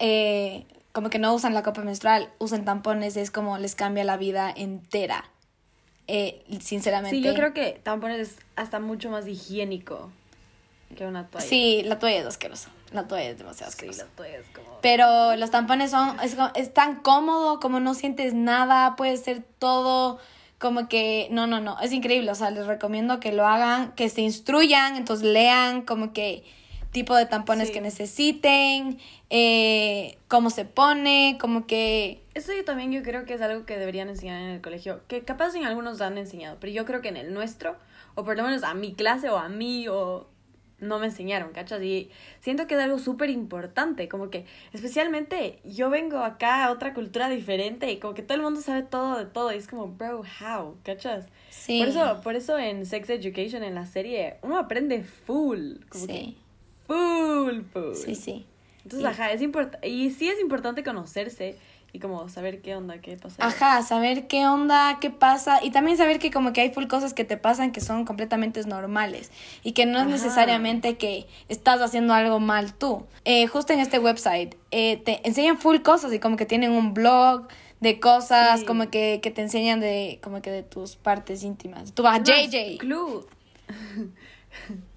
eh, 0.00 0.64
como 0.92 1.10
que 1.10 1.18
no 1.18 1.32
usan 1.32 1.54
la 1.54 1.62
copa 1.62 1.82
menstrual, 1.82 2.30
usan 2.38 2.64
tampones, 2.64 3.16
es 3.16 3.30
como 3.30 3.58
les 3.58 3.74
cambia 3.74 4.04
la 4.04 4.16
vida 4.16 4.52
entera. 4.54 5.24
Eh, 6.06 6.44
sinceramente. 6.60 7.16
Sí, 7.16 7.22
yo 7.22 7.34
creo 7.34 7.54
que 7.54 7.80
tampones 7.82 8.20
es 8.20 8.36
hasta 8.56 8.78
mucho 8.78 9.08
más 9.10 9.26
higiénico 9.26 10.10
que 10.96 11.06
una 11.06 11.26
toalla. 11.28 11.46
Sí, 11.46 11.82
la 11.84 11.98
toalla 11.98 12.18
es 12.18 12.26
asquerosa. 12.26 12.70
La 12.92 13.08
toalla 13.08 13.30
es 13.30 13.38
demasiado 13.38 13.70
asquerosa. 13.70 14.02
Sí, 14.02 14.08
la 14.08 14.16
toalla 14.16 14.38
es 14.38 14.46
como... 14.54 14.78
Pero 14.80 15.36
los 15.36 15.50
tampones 15.50 15.90
son, 15.90 16.20
es, 16.20 16.36
es 16.54 16.74
tan 16.74 16.96
cómodo, 16.96 17.58
como 17.58 17.80
no 17.80 17.94
sientes 17.94 18.34
nada, 18.34 18.94
puede 18.96 19.16
ser 19.16 19.42
todo 19.58 20.20
como 20.64 20.88
que, 20.88 21.28
no, 21.30 21.46
no, 21.46 21.60
no, 21.60 21.78
es 21.80 21.92
increíble, 21.92 22.30
o 22.30 22.34
sea, 22.34 22.50
les 22.50 22.66
recomiendo 22.66 23.20
que 23.20 23.32
lo 23.32 23.46
hagan, 23.46 23.92
que 23.92 24.08
se 24.08 24.22
instruyan, 24.22 24.96
entonces 24.96 25.26
lean 25.26 25.82
como 25.82 26.14
que 26.14 26.42
tipo 26.90 27.14
de 27.14 27.26
tampones 27.26 27.70
que 27.70 27.82
necesiten, 27.82 28.98
eh, 29.28 30.16
cómo 30.26 30.48
se 30.48 30.64
pone, 30.64 31.36
como 31.38 31.66
que... 31.66 32.22
Eso 32.32 32.54
yo 32.54 32.64
también 32.64 32.92
yo 32.92 33.02
creo 33.02 33.26
que 33.26 33.34
es 33.34 33.42
algo 33.42 33.66
que 33.66 33.76
deberían 33.76 34.08
enseñar 34.08 34.40
en 34.40 34.48
el 34.48 34.62
colegio, 34.62 35.02
que 35.06 35.22
capaz 35.22 35.54
en 35.54 35.66
algunos 35.66 36.00
han 36.00 36.16
enseñado, 36.16 36.56
pero 36.58 36.72
yo 36.72 36.86
creo 36.86 37.02
que 37.02 37.08
en 37.08 37.18
el 37.18 37.34
nuestro, 37.34 37.76
o 38.14 38.24
por 38.24 38.34
lo 38.34 38.42
menos 38.42 38.62
a 38.62 38.72
mi 38.72 38.94
clase 38.94 39.28
o 39.28 39.36
a 39.36 39.50
mí, 39.50 39.86
o 39.88 40.26
no 40.80 40.98
me 40.98 41.06
enseñaron, 41.06 41.52
¿cachas? 41.52 41.82
Y 41.82 42.10
siento 42.40 42.66
que 42.66 42.74
es 42.74 42.80
algo 42.80 42.98
súper 42.98 43.30
importante, 43.30 44.08
como 44.08 44.30
que 44.30 44.44
especialmente 44.72 45.60
yo 45.64 45.90
vengo 45.90 46.18
acá 46.18 46.64
a 46.64 46.72
otra 46.72 46.94
cultura 46.94 47.28
diferente 47.28 47.90
y 47.90 47.98
como 47.98 48.14
que 48.14 48.22
todo 48.22 48.36
el 48.36 48.42
mundo 48.42 48.60
sabe 48.60 48.82
todo 48.82 49.18
de 49.18 49.26
todo 49.26 49.52
y 49.52 49.56
es 49.56 49.68
como, 49.68 49.88
bro, 49.88 50.22
how, 50.40 50.76
¿cachas? 50.82 51.26
Sí. 51.50 51.78
Por 51.78 51.88
eso, 51.88 52.20
por 52.22 52.36
eso 52.36 52.58
en 52.58 52.86
Sex 52.86 53.08
Education, 53.10 53.62
en 53.62 53.74
la 53.74 53.86
serie, 53.86 54.36
uno 54.42 54.58
aprende 54.58 55.04
full. 55.04 55.76
Como 55.88 56.06
sí. 56.06 56.36
full, 56.86 57.62
full. 57.72 57.94
Sí, 57.94 58.14
sí. 58.14 58.46
Entonces, 58.82 59.08
ajá, 59.08 59.32
es 59.32 59.40
importante. 59.40 59.88
Y 59.88 60.10
sí 60.10 60.28
es 60.28 60.40
importante 60.40 60.82
conocerse 60.82 61.56
y 61.94 62.00
como 62.00 62.28
saber 62.28 62.60
qué 62.60 62.74
onda, 62.74 63.00
qué 63.00 63.16
pasa. 63.16 63.46
Ajá, 63.46 63.80
saber 63.82 64.26
qué 64.26 64.48
onda, 64.48 64.98
qué 65.00 65.10
pasa. 65.10 65.62
Y 65.62 65.70
también 65.70 65.96
saber 65.96 66.18
que 66.18 66.32
como 66.32 66.52
que 66.52 66.60
hay 66.60 66.70
full 66.70 66.88
cosas 66.88 67.14
que 67.14 67.22
te 67.24 67.36
pasan 67.36 67.70
que 67.70 67.80
son 67.80 68.04
completamente 68.04 68.60
normales. 68.64 69.30
Y 69.62 69.72
que 69.72 69.86
no 69.86 70.00
es 70.00 70.06
necesariamente 70.06 70.96
que 70.96 71.28
estás 71.48 71.80
haciendo 71.80 72.12
algo 72.12 72.40
mal 72.40 72.74
tú. 72.74 73.06
Eh, 73.24 73.46
justo 73.46 73.72
en 73.72 73.78
este 73.78 74.00
website 74.00 74.56
eh, 74.72 74.96
te 75.04 75.24
enseñan 75.24 75.56
full 75.56 75.82
cosas 75.82 76.12
y 76.12 76.18
como 76.18 76.36
que 76.36 76.46
tienen 76.46 76.72
un 76.72 76.94
blog 76.94 77.46
de 77.78 78.00
cosas, 78.00 78.64
como 78.64 78.90
que, 78.90 79.20
que 79.22 79.30
te 79.30 79.42
enseñan 79.42 79.78
de 79.78 80.18
como 80.20 80.42
que 80.42 80.50
de 80.50 80.64
tus 80.64 80.96
partes 80.96 81.44
íntimas. 81.44 81.92
Tú 81.92 82.02
vas, 82.02 82.22
JJ. 82.24 82.78
Clue. 82.78 83.24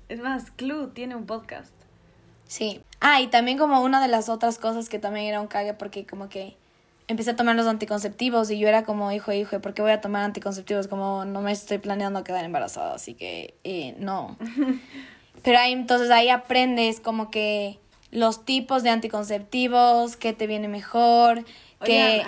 es 0.10 0.20
más, 0.20 0.50
Clue 0.50 0.88
tiene 0.96 1.16
un 1.16 1.28
podcast. 1.28 1.72
Sí. 2.48 2.82
Ah, 3.02 3.22
y 3.22 3.28
también 3.28 3.60
como 3.60 3.84
una 3.84 4.02
de 4.02 4.08
las 4.08 4.30
otras 4.30 4.58
cosas 4.58 4.90
que 4.90 4.98
también 4.98 5.28
era 5.28 5.42
un 5.42 5.48
cague 5.48 5.76
porque 5.76 6.08
como 6.08 6.28
que 6.28 6.58
empecé 7.08 7.32
a 7.32 7.36
tomar 7.36 7.56
los 7.56 7.68
anticonceptivos 7.68 8.52
y 8.52 8.60
yo 8.60 8.68
era 8.68 8.84
como, 8.84 9.12
hijo, 9.12 9.32
hijo, 9.32 9.60
¿por 9.62 9.74
qué 9.74 9.82
voy 9.82 9.92
a 9.92 10.02
tomar 10.02 10.24
anticonceptivos? 10.24 10.88
Como 10.88 11.26
no 11.26 11.42
me 11.42 11.52
estoy 11.52 11.78
planeando 11.78 12.24
quedar 12.24 12.44
embarazada, 12.46 12.96
así 12.96 13.14
que 13.14 13.56
eh, 13.64 13.96
no. 14.00 14.36
Pero 15.44 15.60
ahí 15.60 15.72
entonces 15.72 16.10
ahí 16.12 16.30
aprendes 16.30 17.00
como 17.00 17.30
que 17.30 17.80
los 18.12 18.46
tipos 18.46 18.84
de 18.84 18.90
anticonceptivos, 18.90 20.18
qué 20.18 20.34
te 20.34 20.48
viene 20.48 20.68
mejor, 20.68 21.44
que 21.84 22.24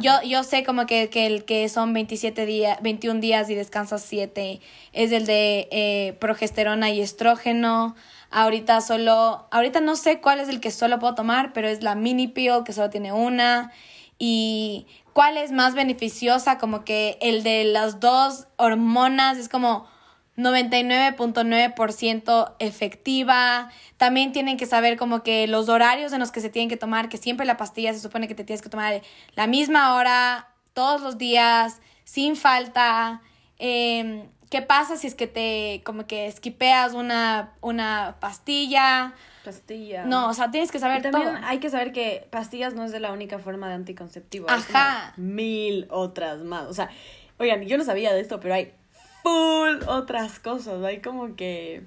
yo 0.00 0.22
yo 0.22 0.44
sé 0.44 0.64
como 0.64 0.84
que, 0.86 1.08
que 1.08 1.26
el 1.26 1.44
que 1.44 1.68
son 1.70 1.94
27 1.94 2.44
días, 2.44 2.78
21 2.82 3.20
días 3.20 3.48
y 3.48 3.54
descansas 3.54 4.02
7 4.02 4.60
es 4.92 5.12
el 5.12 5.24
de 5.24 5.68
eh, 5.70 6.16
progesterona 6.20 6.90
y 6.90 7.00
estrógeno. 7.00 7.96
Ahorita 8.30 8.80
solo, 8.80 9.46
ahorita 9.50 9.80
no 9.80 9.96
sé 9.96 10.20
cuál 10.20 10.40
es 10.40 10.48
el 10.48 10.60
que 10.60 10.70
solo 10.70 10.98
puedo 10.98 11.14
tomar, 11.14 11.52
pero 11.52 11.68
es 11.68 11.82
la 11.82 11.94
mini 11.94 12.28
pill 12.28 12.64
que 12.64 12.72
solo 12.72 12.90
tiene 12.90 13.12
una. 13.12 13.72
Y 14.24 14.86
cuál 15.14 15.36
es 15.36 15.50
más 15.50 15.74
beneficiosa, 15.74 16.58
como 16.58 16.84
que 16.84 17.18
el 17.20 17.42
de 17.42 17.64
las 17.64 17.98
dos 17.98 18.46
hormonas 18.56 19.36
es 19.36 19.48
como 19.48 19.88
99.9% 20.36 22.54
efectiva. 22.60 23.72
También 23.96 24.30
tienen 24.30 24.58
que 24.58 24.66
saber 24.66 24.96
como 24.96 25.24
que 25.24 25.48
los 25.48 25.68
horarios 25.68 26.12
en 26.12 26.20
los 26.20 26.30
que 26.30 26.40
se 26.40 26.50
tienen 26.50 26.68
que 26.68 26.76
tomar, 26.76 27.08
que 27.08 27.16
siempre 27.16 27.46
la 27.46 27.56
pastilla 27.56 27.92
se 27.92 27.98
supone 27.98 28.28
que 28.28 28.36
te 28.36 28.44
tienes 28.44 28.62
que 28.62 28.68
tomar 28.68 29.02
la 29.34 29.48
misma 29.48 29.96
hora, 29.96 30.50
todos 30.72 31.00
los 31.00 31.18
días, 31.18 31.80
sin 32.04 32.36
falta. 32.36 33.22
Eh, 33.58 34.28
¿Qué 34.50 34.62
pasa 34.62 34.96
si 34.96 35.08
es 35.08 35.16
que 35.16 35.26
te, 35.26 35.82
como 35.84 36.06
que 36.06 36.28
esquipeas 36.28 36.94
una, 36.94 37.54
una 37.60 38.18
pastilla? 38.20 39.14
Pastilla. 39.44 40.04
No, 40.04 40.28
o 40.28 40.34
sea, 40.34 40.50
tienes 40.50 40.70
que 40.70 40.78
saber 40.78 41.02
también 41.02 41.36
hay 41.44 41.58
que 41.58 41.70
saber 41.70 41.92
que 41.92 42.26
pastillas 42.30 42.74
no 42.74 42.84
es 42.84 42.92
de 42.92 43.00
la 43.00 43.12
única 43.12 43.38
forma 43.38 43.68
de 43.68 43.74
anticonceptivo. 43.74 44.48
Ajá. 44.48 45.14
mil 45.16 45.86
otras 45.90 46.40
más. 46.40 46.68
O 46.68 46.74
sea, 46.74 46.90
oigan, 47.38 47.62
yo 47.62 47.76
no 47.78 47.84
sabía 47.84 48.12
de 48.12 48.20
esto, 48.20 48.40
pero 48.40 48.54
hay 48.54 48.72
full 49.22 49.82
otras 49.86 50.38
cosas. 50.38 50.82
Hay 50.84 51.00
como 51.00 51.36
que. 51.36 51.82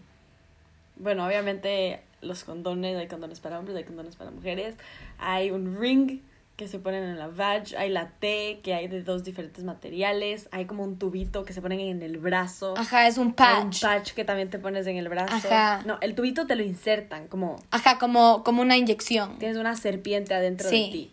Bueno, 0.98 1.26
obviamente 1.26 2.02
los 2.22 2.44
condones, 2.44 2.98
hay 2.98 3.08
condones 3.08 3.40
para 3.40 3.60
hombres, 3.60 3.78
hay 3.78 3.84
condones 3.84 4.16
para 4.16 4.32
mujeres. 4.32 4.76
Hay 5.18 5.52
un 5.52 5.80
ring 5.80 6.22
que 6.56 6.68
se 6.70 6.80
ponen 6.80 7.04
en 7.04 7.20
la 7.20 7.28
vag, 7.28 7.64
hay 7.78 7.90
la 7.90 8.12
T 8.12 8.62
que 8.64 8.74
hay 8.74 8.88
de 8.88 9.02
dos 9.04 9.24
diferentes 9.26 9.64
materiales, 9.66 10.48
hay 10.52 10.66
como 10.66 10.84
un 10.84 10.98
tubito 10.98 11.44
que 11.44 11.52
se 11.52 11.62
ponen 11.62 11.82
en 11.82 12.02
el 12.02 12.18
brazo. 12.18 12.76
Ajá, 12.78 13.08
es 13.08 13.18
un 13.18 13.28
Hay 13.28 13.34
patch. 13.34 13.84
Un 13.84 13.90
patch 13.90 14.12
que 14.14 14.24
también 14.24 14.50
te 14.50 14.58
pones 14.58 14.88
en 14.88 14.96
el 14.96 15.10
brazo. 15.10 15.48
Ajá. 15.50 15.82
No, 15.86 15.98
el 16.02 16.16
tubito 16.16 16.48
te 16.48 16.56
lo 16.56 16.64
insertan, 16.64 17.28
como 17.28 17.58
Ajá, 17.72 18.00
como, 18.00 18.44
como 18.44 18.62
una 18.62 18.78
inyección. 18.78 19.38
tienes 19.38 19.58
una 19.58 19.76
serpiente 19.76 20.34
adentro 20.34 20.70
Sí. 20.70 20.86
de 20.86 20.92
ti. 20.92 21.12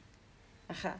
Ajá. 0.68 0.98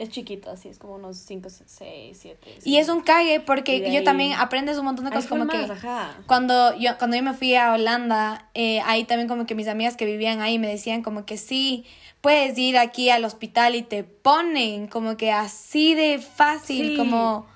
Es 0.00 0.08
chiquito, 0.08 0.50
así, 0.50 0.68
es 0.70 0.78
como 0.78 0.94
unos 0.94 1.18
5, 1.18 1.48
6, 1.66 2.18
7. 2.20 2.58
Y 2.64 2.78
es 2.78 2.88
un 2.88 3.02
cague 3.02 3.40
porque 3.40 3.80
yo 3.92 3.98
ahí- 3.98 4.04
también 4.04 4.32
aprendes 4.32 4.78
un 4.78 4.86
montón 4.86 5.04
de 5.04 5.10
cosas 5.10 5.28
como 5.28 5.46
que 5.46 5.58
ajá. 5.58 6.16
cuando 6.26 6.74
yo 6.78 6.96
cuando 6.96 7.16
yo 7.18 7.22
me 7.22 7.34
fui 7.34 7.54
a 7.54 7.72
Holanda 7.74 8.48
eh, 8.54 8.80
ahí 8.86 9.04
también 9.04 9.28
como 9.28 9.44
que 9.44 9.54
mis 9.54 9.68
amigas 9.68 9.96
que 9.96 10.06
vivían 10.06 10.40
ahí 10.40 10.58
me 10.58 10.68
decían 10.68 11.02
como 11.02 11.26
que 11.26 11.36
sí 11.36 11.84
puedes 12.22 12.56
ir 12.56 12.78
aquí 12.78 13.10
al 13.10 13.24
hospital 13.26 13.74
y 13.74 13.82
te 13.82 14.02
ponen 14.04 14.86
como 14.88 15.18
que 15.18 15.32
así 15.32 15.94
de 15.94 16.18
fácil 16.18 16.88
Sí. 16.92 16.96
como 16.96 17.46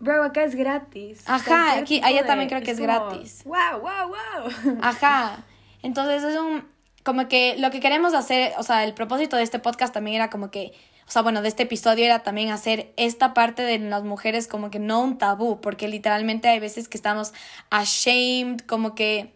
Bro, 0.00 0.22
acá 0.22 0.44
es 0.44 0.54
gratis. 0.54 1.22
Ajá, 1.26 1.72
aquí- 1.78 2.00
allá 2.04 2.20
de- 2.22 2.28
también 2.28 2.48
creo 2.50 2.60
que 2.62 2.70
es 2.70 2.78
como, 2.78 2.86
gratis. 2.86 3.42
Wow, 3.44 3.80
wow, 3.80 4.08
wow. 4.08 4.78
Ajá. 4.82 5.42
Entonces 5.82 6.22
es 6.22 6.36
un 6.38 6.64
como 7.02 7.26
que 7.28 7.56
lo 7.58 7.70
que 7.70 7.80
queremos 7.80 8.12
hacer, 8.12 8.52
o 8.58 8.62
sea, 8.62 8.84
el 8.84 8.92
propósito 8.92 9.36
de 9.36 9.42
este 9.42 9.58
podcast 9.58 9.94
también 9.94 10.16
era 10.16 10.28
como 10.28 10.50
que, 10.50 10.72
o 11.08 11.10
sea, 11.10 11.22
bueno, 11.22 11.40
de 11.40 11.48
este 11.48 11.62
episodio 11.62 12.04
era 12.04 12.22
también 12.22 12.50
hacer 12.50 12.92
esta 12.98 13.32
parte 13.32 13.62
de 13.62 13.78
las 13.78 14.04
mujeres 14.04 14.46
como 14.46 14.70
que 14.70 14.78
no 14.78 15.02
un 15.02 15.16
tabú, 15.16 15.58
porque 15.58 15.88
literalmente 15.88 16.48
hay 16.48 16.60
veces 16.60 16.86
que 16.86 16.98
estamos 16.98 17.32
ashamed, 17.70 18.60
como 18.60 18.94
que 18.94 19.32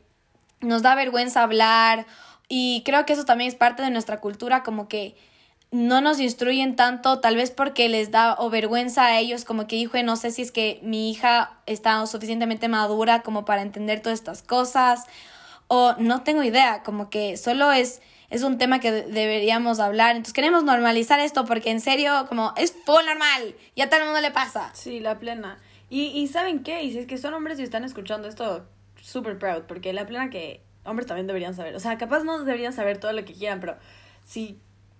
nos 0.60 0.82
da 0.82 0.94
vergüenza 0.94 1.42
hablar 1.42 2.06
y 2.46 2.82
creo 2.84 3.06
que 3.06 3.14
eso 3.14 3.24
también 3.24 3.48
es 3.48 3.54
parte 3.54 3.82
de 3.82 3.88
nuestra 3.88 4.20
cultura, 4.20 4.62
como 4.62 4.86
que 4.86 5.16
no 5.70 6.02
nos 6.02 6.20
instruyen 6.20 6.76
tanto, 6.76 7.20
tal 7.20 7.36
vez 7.36 7.50
porque 7.50 7.88
les 7.88 8.10
da 8.10 8.36
o 8.38 8.50
vergüenza 8.50 9.06
a 9.06 9.18
ellos, 9.18 9.46
como 9.46 9.66
que, 9.66 9.76
hijo, 9.76 10.00
no 10.02 10.16
sé 10.16 10.30
si 10.30 10.42
es 10.42 10.52
que 10.52 10.78
mi 10.82 11.10
hija 11.10 11.52
está 11.64 12.06
suficientemente 12.06 12.68
madura 12.68 13.22
como 13.22 13.46
para 13.46 13.62
entender 13.62 14.00
todas 14.00 14.18
estas 14.18 14.42
cosas, 14.42 15.06
o 15.68 15.94
no 15.98 16.22
tengo 16.22 16.42
idea, 16.42 16.82
como 16.82 17.08
que 17.08 17.38
solo 17.38 17.72
es, 17.72 18.02
es 18.32 18.42
un 18.42 18.58
tema 18.58 18.80
que 18.80 18.90
de- 18.90 19.02
deberíamos 19.04 19.78
hablar. 19.80 20.12
Entonces 20.16 20.32
queremos 20.32 20.64
normalizar 20.64 21.20
esto 21.20 21.44
porque 21.44 21.70
en 21.70 21.80
serio, 21.80 22.24
como 22.28 22.52
es 22.56 22.72
full 22.84 23.04
normal, 23.06 23.54
ya 23.76 23.84
a 23.84 23.88
todo 23.88 24.00
el 24.00 24.06
mundo 24.06 24.20
le 24.20 24.30
pasa. 24.30 24.70
Sí, 24.74 25.00
la 25.00 25.18
plena. 25.18 25.58
Y, 25.90 26.06
y 26.06 26.26
¿saben 26.28 26.62
qué? 26.62 26.82
Y 26.82 26.92
si 26.92 26.98
es 26.98 27.06
que 27.06 27.18
son 27.18 27.34
hombres 27.34 27.60
y 27.60 27.62
están 27.62 27.84
escuchando 27.84 28.26
esto, 28.26 28.66
super 29.00 29.38
proud, 29.38 29.62
porque 29.68 29.92
la 29.92 30.06
plena 30.06 30.30
que 30.30 30.62
hombres 30.84 31.06
también 31.06 31.26
deberían 31.26 31.54
saber. 31.54 31.74
O 31.76 31.80
sea, 31.80 31.98
capaz 31.98 32.24
no 32.24 32.42
deberían 32.44 32.72
saber 32.72 32.98
todo 32.98 33.12
lo 33.12 33.24
que 33.24 33.34
quieran, 33.34 33.60
pero 33.60 33.76
sí, 34.24 34.58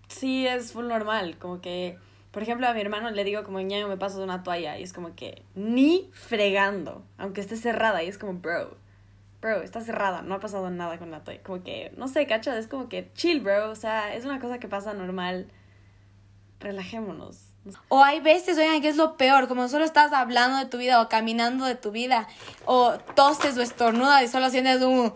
sí 0.08 0.46
es 0.46 0.72
full 0.72 0.86
normal. 0.86 1.38
Como 1.38 1.60
que, 1.62 1.96
por 2.30 2.42
ejemplo, 2.42 2.66
a 2.68 2.74
mi 2.74 2.80
hermano 2.82 3.10
le 3.10 3.24
digo 3.24 3.42
como, 3.42 3.58
ñaño, 3.60 3.88
me 3.88 3.96
pasas 3.96 4.18
una 4.18 4.42
toalla. 4.42 4.78
Y 4.78 4.82
es 4.82 4.92
como 4.92 5.14
que, 5.14 5.42
ni 5.54 6.10
fregando, 6.12 7.04
aunque 7.16 7.40
esté 7.40 7.56
cerrada. 7.56 8.02
Y 8.02 8.08
es 8.08 8.18
como, 8.18 8.34
bro, 8.34 8.76
bro, 9.42 9.60
está 9.60 9.80
cerrada, 9.80 10.22
no 10.22 10.36
ha 10.36 10.40
pasado 10.40 10.70
nada 10.70 10.96
con 10.98 11.10
la 11.10 11.24
toalla. 11.24 11.42
Como 11.42 11.62
que, 11.62 11.92
no 11.96 12.08
sé, 12.08 12.26
cacha, 12.26 12.56
es 12.56 12.68
como 12.68 12.88
que 12.88 13.10
chill, 13.14 13.40
bro. 13.40 13.70
O 13.70 13.74
sea, 13.74 14.14
es 14.14 14.24
una 14.24 14.40
cosa 14.40 14.58
que 14.58 14.68
pasa 14.68 14.94
normal. 14.94 15.48
Relajémonos. 16.60 17.48
O 17.88 18.02
hay 18.02 18.20
veces, 18.20 18.56
oigan, 18.56 18.80
que 18.80 18.88
es 18.88 18.96
lo 18.96 19.16
peor, 19.16 19.48
como 19.48 19.68
solo 19.68 19.84
estás 19.84 20.12
hablando 20.12 20.58
de 20.58 20.66
tu 20.66 20.78
vida 20.78 21.00
o 21.00 21.08
caminando 21.08 21.64
de 21.64 21.74
tu 21.74 21.90
vida, 21.90 22.28
o 22.64 22.92
toses 23.14 23.58
o 23.58 23.62
estornudas 23.62 24.22
y 24.22 24.28
solo 24.28 24.48
sientes 24.48 24.80
un... 24.80 25.12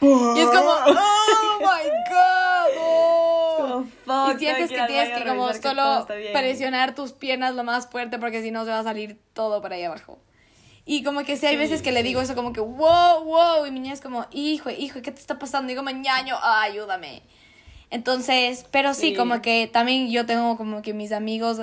Y 0.00 0.40
es 0.40 0.46
como, 0.48 0.70
oh 0.86 1.58
my 1.60 1.90
god. 2.10 2.78
oh". 2.78 3.56
Como, 3.56 3.84
fuck, 4.04 4.36
y 4.36 4.38
sientes 4.38 4.70
que 4.70 4.82
tienes 4.86 5.18
que 5.18 5.24
como 5.26 5.48
que 5.48 5.62
solo 5.62 6.06
presionar 6.32 6.94
tus 6.94 7.12
piernas 7.12 7.54
lo 7.54 7.64
más 7.64 7.88
fuerte 7.88 8.18
porque 8.18 8.42
si 8.42 8.50
no 8.50 8.64
se 8.64 8.70
va 8.70 8.80
a 8.80 8.84
salir 8.84 9.18
todo 9.32 9.62
para 9.62 9.76
ahí 9.76 9.84
abajo. 9.84 10.18
Y 10.88 11.02
como 11.02 11.24
que 11.24 11.36
sí 11.36 11.44
hay 11.46 11.56
veces 11.56 11.82
que 11.82 11.90
le 11.90 12.04
digo 12.04 12.20
eso 12.20 12.36
como 12.36 12.52
que, 12.52 12.60
wow, 12.60 13.24
wow, 13.24 13.66
y 13.66 13.72
mi 13.72 13.80
niña 13.80 13.92
es 13.92 14.00
como, 14.00 14.24
hijo, 14.30 14.70
hijo, 14.70 15.02
¿qué 15.02 15.10
te 15.10 15.18
está 15.20 15.36
pasando? 15.38 15.72
Y 15.72 15.74
digo, 15.74 15.84
ah, 16.40 16.62
ayúdame. 16.62 17.22
Entonces, 17.90 18.64
pero 18.70 18.94
sí, 18.94 19.10
Sí. 19.10 19.14
como 19.14 19.42
que 19.42 19.68
también 19.72 20.10
yo 20.10 20.26
tengo 20.26 20.56
como 20.56 20.82
que 20.82 20.94
mis 20.94 21.10
amigos, 21.12 21.62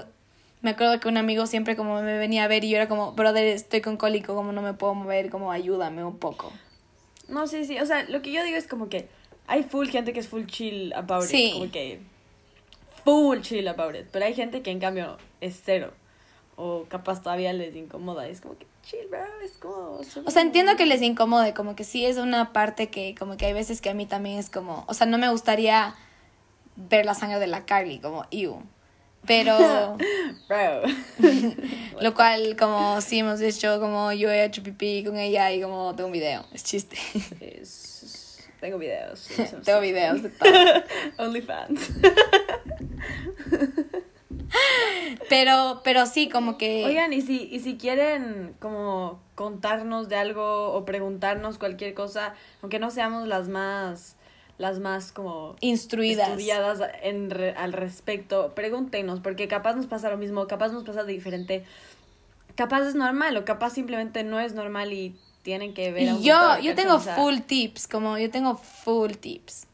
me 0.62 0.72
acuerdo 0.72 1.00
que 1.00 1.08
un 1.08 1.18
amigo 1.18 1.46
siempre 1.48 1.76
como 1.78 2.02
me 2.02 2.18
venía 2.18 2.44
a 2.44 2.48
ver 2.48 2.64
y 2.66 2.70
yo 2.70 2.76
era 2.78 2.88
como, 2.90 3.14
brother, 3.14 3.46
estoy 3.48 3.80
con 3.82 3.96
cólico, 3.98 4.36
como 4.36 4.52
no 4.52 4.62
me 4.62 4.74
puedo 4.74 4.94
mover, 4.94 5.30
como 5.30 5.52
ayúdame 5.52 6.04
un 6.04 6.18
poco. 6.18 6.52
No, 7.30 7.48
sí, 7.48 7.66
sí. 7.66 7.80
O 7.80 7.86
sea, 7.86 8.04
lo 8.04 8.22
que 8.22 8.32
yo 8.32 8.44
digo 8.44 8.58
es 8.58 8.68
como 8.68 8.90
que 8.90 9.08
hay 9.48 9.64
full 9.64 9.88
gente 9.88 10.12
que 10.12 10.20
es 10.20 10.28
full 10.28 10.46
chill 10.46 10.92
about 10.94 11.24
Sí. 11.24 11.46
it. 11.48 11.54
Como 11.54 11.72
que 11.72 12.00
full 13.06 13.40
chill 13.42 13.68
about 13.68 13.96
it. 13.96 14.06
Pero 14.12 14.26
hay 14.26 14.34
gente 14.34 14.62
que 14.62 14.72
en 14.72 14.80
cambio 14.80 15.18
es 15.42 15.62
cero. 15.64 15.94
O 16.56 16.86
capaz 16.88 17.22
todavía 17.22 17.52
les 17.54 17.76
incomoda. 17.76 18.28
Es 18.28 18.42
como 18.42 18.58
que 18.58 18.68
chill, 18.84 19.08
bro. 19.10 19.24
Es 19.44 19.58
como. 19.58 20.00
O 20.26 20.32
sea, 20.32 20.42
entiendo 20.42 20.76
que 20.76 20.86
les 20.86 21.02
incomode, 21.02 21.54
como 21.54 21.76
que 21.76 21.84
sí 21.84 22.06
es 22.06 22.18
una 22.18 22.54
parte 22.54 22.90
que 22.90 23.16
como 23.18 23.38
que 23.38 23.46
hay 23.48 23.54
veces 23.54 23.82
que 23.82 23.90
a 23.90 23.94
mí 23.94 24.06
también 24.06 24.38
es 24.40 24.50
como, 24.50 24.86
o 24.88 24.94
sea, 24.94 25.08
no 25.08 25.18
me 25.18 25.30
gustaría 25.30 25.96
ver 26.76 27.06
la 27.06 27.14
sangre 27.16 27.40
de 27.40 27.48
la 27.48 27.66
Carly, 27.66 28.00
como, 28.00 28.26
ew. 28.32 28.62
Pero, 29.26 29.58
Bro. 30.50 30.82
lo 32.02 32.14
cual, 32.14 32.56
como 32.58 33.00
sí 33.02 33.20
hemos 33.20 33.40
hecho, 33.42 33.80
como 33.80 34.12
yo 34.12 34.30
he 34.30 34.44
hecho 34.44 34.62
pipí 34.62 35.04
con 35.06 35.18
ella 35.18 35.52
y 35.52 35.62
como 35.62 35.96
tengo 35.96 36.08
un 36.08 36.14
video, 36.14 36.46
es 36.54 36.64
chiste. 36.64 36.98
Es- 37.40 38.50
Tengo 38.60 38.78
videos. 38.78 39.28
tengo 39.66 39.80
videos 39.80 40.24
de 40.24 40.30
todo. 40.30 40.50
OnlyFans. 41.18 41.90
Pero, 45.30 45.82
pero 45.84 46.06
sí, 46.06 46.30
como 46.30 46.58
que... 46.58 46.84
Oigan, 46.86 47.14
y 47.14 47.22
si, 47.22 47.48
y 47.52 47.60
si 47.60 47.78
quieren 47.78 48.56
como 48.60 49.20
contarnos 49.36 50.10
de 50.10 50.16
algo 50.16 50.74
o 50.74 50.86
preguntarnos 50.86 51.58
cualquier 51.58 51.94
cosa, 51.94 52.34
aunque 52.62 52.80
no 52.80 52.92
seamos 52.92 53.28
las 53.28 53.48
más, 53.48 54.16
las 54.58 54.80
más 54.80 55.12
como 55.12 55.56
instruidas. 55.62 56.30
estudiadas 56.30 56.82
en 57.02 57.30
re- 57.30 57.54
al 57.56 57.74
respecto, 57.74 58.54
pregúntenos, 58.56 59.20
porque 59.22 59.48
capaz 59.48 59.76
nos 59.76 59.88
pasa 59.88 60.10
lo 60.10 60.18
mismo, 60.18 60.46
capaz 60.48 60.72
nos 60.72 60.84
pasa 60.84 61.04
diferente, 61.04 61.64
capaz 62.56 62.82
es 62.88 62.96
normal 62.96 63.38
o 63.38 63.46
capaz 63.46 63.72
simplemente 63.72 64.24
no 64.24 64.40
es 64.40 64.54
normal 64.54 64.94
y 64.94 65.16
tienen 65.42 65.74
que 65.74 65.92
ver 65.92 66.10
a 66.10 66.16
un 66.16 66.22
yo, 66.24 66.60
yo 66.62 66.76
tengo 66.76 67.00
full 67.00 67.40
tips, 67.42 67.88
como 67.88 68.18
yo 68.18 68.30
tengo 68.30 68.56
full 68.58 69.12
tips. 69.14 69.68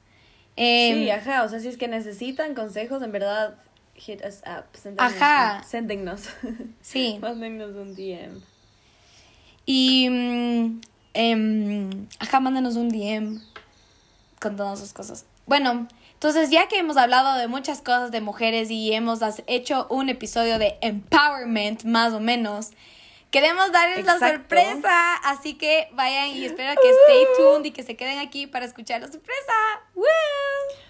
Em, 0.56 1.04
Sí, 1.04 1.10
ajá, 1.10 1.44
o 1.44 1.50
sea, 1.50 1.60
si 1.60 1.68
es 1.68 1.78
que 1.78 1.88
necesitan 1.88 2.54
consejos, 2.56 3.02
en 3.04 3.12
verdad, 3.12 3.56
hit 4.00 4.22
us 4.26 4.42
up, 4.46 4.66
Ajá. 4.98 5.64
sendingnos, 5.64 6.30
sí. 6.82 7.20
mándennos 7.22 7.76
un 7.76 7.96
DM. 7.96 8.42
Y, 9.66 10.06
em, 11.14 12.08
ajá, 12.20 12.40
mándenos 12.40 12.76
un 12.76 12.90
DM 12.90 13.40
con 14.40 14.56
todas 14.56 14.80
sus 14.80 14.94
cosas. 14.94 15.26
Bueno, 15.46 15.88
entonces 16.14 16.50
ya 16.50 16.68
que 16.68 16.78
hemos 16.78 16.98
hablado 16.98 17.38
de 17.38 17.48
muchas 17.48 17.82
cosas 17.82 18.12
de 18.12 18.22
mujeres 18.22 18.72
y 18.72 18.94
hemos 18.94 19.20
hecho 19.48 19.88
un 19.90 20.10
episodio 20.10 20.60
de 20.60 20.78
empowerment, 20.82 21.84
más 21.84 22.14
o 22.14 22.20
menos, 22.20 22.72
queremos 23.32 23.72
darles 23.72 24.06
la 24.06 24.20
sorpresa. 24.20 25.16
Así 25.24 25.56
que 25.56 25.90
vayan 25.94 26.30
y 26.30 26.46
espero 26.46 26.80
que 26.82 26.90
stay 26.90 27.26
tuned 27.38 27.66
y 27.66 27.72
que 27.72 27.84
se 27.84 27.96
queden 27.96 28.20
aquí 28.20 28.48
para 28.48 28.66
escuchar 28.66 29.02
la 29.02 29.08
sorpresa. 29.08 29.54
¡Woo! 29.96 30.06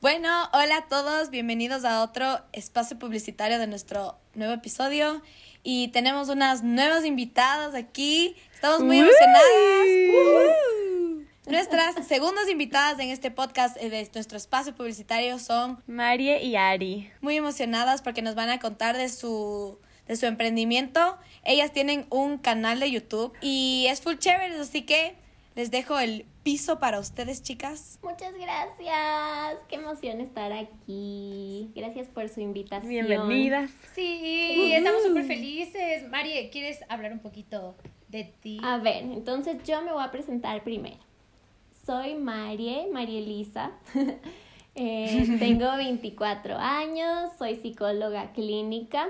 Bueno, 0.02 0.50
hola 0.54 0.78
a 0.78 0.88
todos, 0.88 1.30
bienvenidos 1.30 1.86
a 1.86 2.02
otro 2.02 2.40
espacio 2.54 2.98
publicitario 2.98 3.60
de 3.60 3.68
nuestro 3.68 4.18
nuevo 4.36 4.54
episodio. 4.54 5.22
Y 5.64 5.90
tenemos 5.90 6.30
unas 6.30 6.64
nuevas 6.64 7.06
invitadas 7.06 7.76
aquí. 7.76 8.36
Estamos 8.54 8.82
muy 8.82 9.00
emocionadas. 9.00 9.44
¡Woo! 10.14 10.80
Nuestras 11.48 12.08
segundas 12.08 12.48
invitadas 12.48 13.00
en 13.00 13.10
este 13.10 13.32
podcast 13.32 13.76
eh, 13.78 13.90
de 13.90 14.08
nuestro 14.14 14.38
espacio 14.38 14.76
publicitario 14.76 15.40
son 15.40 15.82
Marie 15.88 16.44
y 16.44 16.56
Ari. 16.56 17.12
muy 17.22 17.38
emocionadas 17.38 18.04
porque 18.04 18.22
nos 18.22 18.36
van 18.36 18.50
a 18.50 18.60
contar 18.60 18.96
de 18.96 19.10
su, 19.10 19.80
de 20.10 20.16
su 20.16 20.26
emprendimiento. 20.26 21.18
Ellas 21.46 21.72
tienen 21.72 22.08
un 22.10 22.40
canal 22.40 22.80
de 22.82 22.92
YouTube 22.92 23.32
y 23.42 23.86
es 23.88 24.02
full 24.02 24.16
chévere, 24.16 24.56
así 24.56 24.82
que 24.82 25.16
les 25.56 25.70
dejo 25.70 26.00
el 26.00 26.26
piso 26.42 26.80
para 26.80 27.00
ustedes, 27.00 27.44
chicas. 27.44 28.00
Muchas 28.02 28.34
gracias. 28.34 29.60
Qué 29.68 29.76
emoción 29.76 30.20
estar 30.20 30.52
aquí. 30.52 31.72
Gracias 31.76 32.08
por 32.08 32.28
su 32.28 32.42
invitación. 32.42 32.90
Bienvenidas. 32.90 33.72
Sí, 33.94 34.74
estamos 34.74 35.04
súper 35.04 35.26
felices. 35.26 36.10
Marie, 36.10 36.50
¿quieres 36.50 36.80
hablar 36.90 37.14
un 37.14 37.20
poquito 37.20 37.76
de 38.08 38.34
ti? 38.42 38.60
A 38.64 38.78
ver, 38.78 39.04
entonces 39.04 39.58
yo 39.64 39.84
me 39.84 39.94
voy 39.94 40.04
a 40.04 40.10
presentar 40.10 40.64
primero. 40.64 40.98
Soy 41.86 42.16
Marie, 42.16 42.88
María 42.92 43.20
Elisa. 43.20 43.72
Eh, 44.82 45.36
tengo 45.40 45.76
24 45.76 46.56
años, 46.56 47.32
soy 47.38 47.58
psicóloga 47.58 48.32
clínica. 48.32 49.10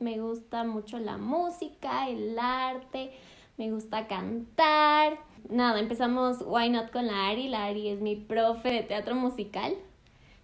Me 0.00 0.18
gusta 0.18 0.64
mucho 0.64 0.98
la 0.98 1.18
música, 1.18 2.08
el 2.08 2.38
arte, 2.38 3.12
me 3.56 3.70
gusta 3.70 4.08
cantar. 4.08 5.18
Nada, 5.48 5.78
empezamos 5.78 6.38
Why 6.44 6.70
Not 6.70 6.90
con 6.90 7.06
la 7.06 7.28
Ari. 7.28 7.48
La 7.48 7.66
Ari 7.66 7.88
es 7.88 8.00
mi 8.00 8.16
profe 8.16 8.70
de 8.70 8.82
teatro 8.82 9.14
musical. 9.14 9.74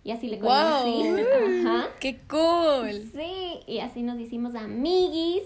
Y 0.05 0.13
así 0.13 0.29
le 0.29 0.39
conocí. 0.39 1.03
Ajá. 1.67 1.89
¡Qué 1.99 2.21
cool! 2.29 3.11
Sí, 3.13 3.61
y 3.67 3.81
así 3.81 4.03
nos 4.03 4.21
hicimos 4.21 4.55
amiguis. 4.55 5.45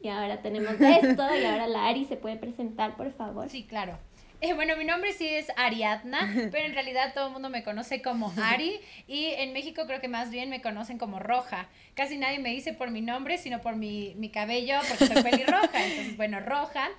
Y 0.00 0.08
ahora 0.08 0.42
tenemos 0.42 0.72
esto. 0.78 1.22
Y 1.34 1.44
ahora 1.44 1.66
la 1.66 1.86
Ari 1.86 2.04
se 2.04 2.16
puede 2.16 2.36
presentar, 2.36 2.96
por 2.96 3.10
favor. 3.12 3.48
Sí, 3.48 3.64
claro. 3.64 3.98
Eh, 4.42 4.54
bueno, 4.54 4.74
mi 4.76 4.84
nombre 4.84 5.12
sí 5.12 5.28
es 5.28 5.46
Ariadna, 5.56 6.28
pero 6.50 6.66
en 6.66 6.74
realidad 6.74 7.14
todo 7.14 7.28
el 7.28 7.32
mundo 7.32 7.48
me 7.48 7.62
conoce 7.62 8.02
como 8.02 8.34
Ari 8.42 8.80
y 9.06 9.26
en 9.26 9.52
México 9.52 9.86
creo 9.86 10.00
que 10.00 10.08
más 10.08 10.30
bien 10.32 10.50
me 10.50 10.60
conocen 10.60 10.98
como 10.98 11.20
Roja. 11.20 11.68
Casi 11.94 12.18
nadie 12.18 12.40
me 12.40 12.50
dice 12.50 12.72
por 12.72 12.90
mi 12.90 13.02
nombre, 13.02 13.38
sino 13.38 13.60
por 13.60 13.76
mi, 13.76 14.14
mi 14.16 14.30
cabello, 14.30 14.80
porque 14.88 15.06
soy 15.06 15.22
pelirroja. 15.22 15.70
Entonces, 15.86 16.16
bueno, 16.16 16.40
Roja. 16.40 16.90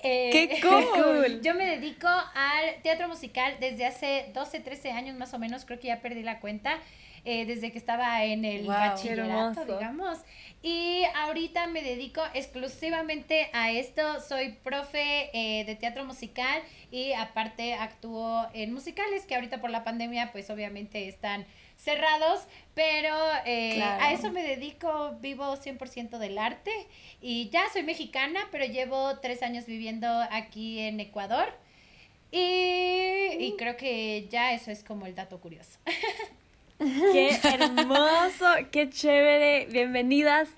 Eh, 0.00 0.30
¡Qué 0.30 0.60
cool! 0.60 1.40
Yo 1.42 1.54
me 1.54 1.64
dedico 1.64 2.08
al 2.08 2.82
teatro 2.82 3.08
musical 3.08 3.56
desde 3.60 3.86
hace 3.86 4.30
12, 4.34 4.60
13 4.60 4.92
años 4.92 5.16
más 5.16 5.32
o 5.32 5.38
menos, 5.38 5.64
creo 5.64 5.80
que 5.80 5.88
ya 5.88 6.00
perdí 6.00 6.22
la 6.22 6.38
cuenta. 6.40 6.78
Eh, 7.24 7.44
desde 7.46 7.70
que 7.72 7.78
estaba 7.78 8.24
en 8.24 8.44
el 8.44 8.62
Wow, 8.64 8.72
bachillerato, 8.72 9.64
digamos. 9.64 10.18
Y 10.62 11.02
ahorita 11.14 11.66
me 11.68 11.82
dedico 11.82 12.20
exclusivamente 12.34 13.48
a 13.52 13.70
esto. 13.70 14.20
Soy 14.20 14.52
profe 14.62 15.30
eh, 15.32 15.64
de 15.64 15.74
teatro 15.74 16.04
musical 16.04 16.62
y 16.90 17.12
aparte 17.12 17.74
actúo 17.74 18.46
en 18.52 18.72
musicales 18.72 19.24
que 19.26 19.34
ahorita 19.34 19.60
por 19.60 19.70
la 19.70 19.84
pandemia 19.84 20.32
pues 20.32 20.50
obviamente 20.50 21.08
están 21.08 21.46
cerrados, 21.76 22.46
pero 22.74 23.16
eh, 23.46 23.72
Claro. 23.76 24.04
a 24.04 24.12
eso 24.12 24.30
me 24.30 24.42
dedico, 24.42 25.16
vivo 25.20 25.56
100% 25.56 26.18
del 26.18 26.36
arte 26.36 26.70
y 27.22 27.48
ya 27.48 27.62
soy 27.72 27.82
mexicana, 27.84 28.40
pero 28.52 28.66
llevo 28.66 29.18
tres 29.20 29.42
años 29.42 29.64
viviendo 29.64 30.06
aquí 30.30 30.78
en 30.80 31.00
Ecuador 31.00 31.50
y, 32.30 32.36
y 33.38 33.54
creo 33.56 33.76
que 33.78 34.26
ya 34.30 34.52
eso 34.52 34.70
es 34.70 34.84
como 34.84 35.06
el 35.06 35.14
dato 35.14 35.40
curioso. 35.40 35.78
Qué 36.80 37.38
hermoso, 37.44 38.46
qué 38.70 38.88
chévere. 38.88 39.66
Bienvenidas. 39.66 40.48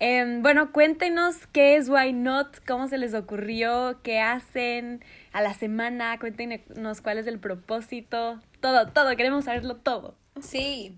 Em, 0.00 0.42
bueno, 0.42 0.72
cuéntenos 0.72 1.46
qué 1.52 1.76
es 1.76 1.88
Why 1.88 2.12
Not, 2.12 2.58
cómo 2.66 2.88
se 2.88 2.98
les 2.98 3.14
ocurrió, 3.14 4.00
qué 4.02 4.18
hacen 4.18 5.04
a 5.32 5.42
la 5.42 5.54
semana, 5.54 6.18
cuéntenos 6.18 7.00
cuál 7.02 7.18
es 7.18 7.28
el 7.28 7.38
propósito, 7.38 8.40
todo, 8.60 8.88
todo, 8.88 9.14
queremos 9.14 9.44
saberlo 9.44 9.76
todo. 9.76 10.16
Sí. 10.40 10.96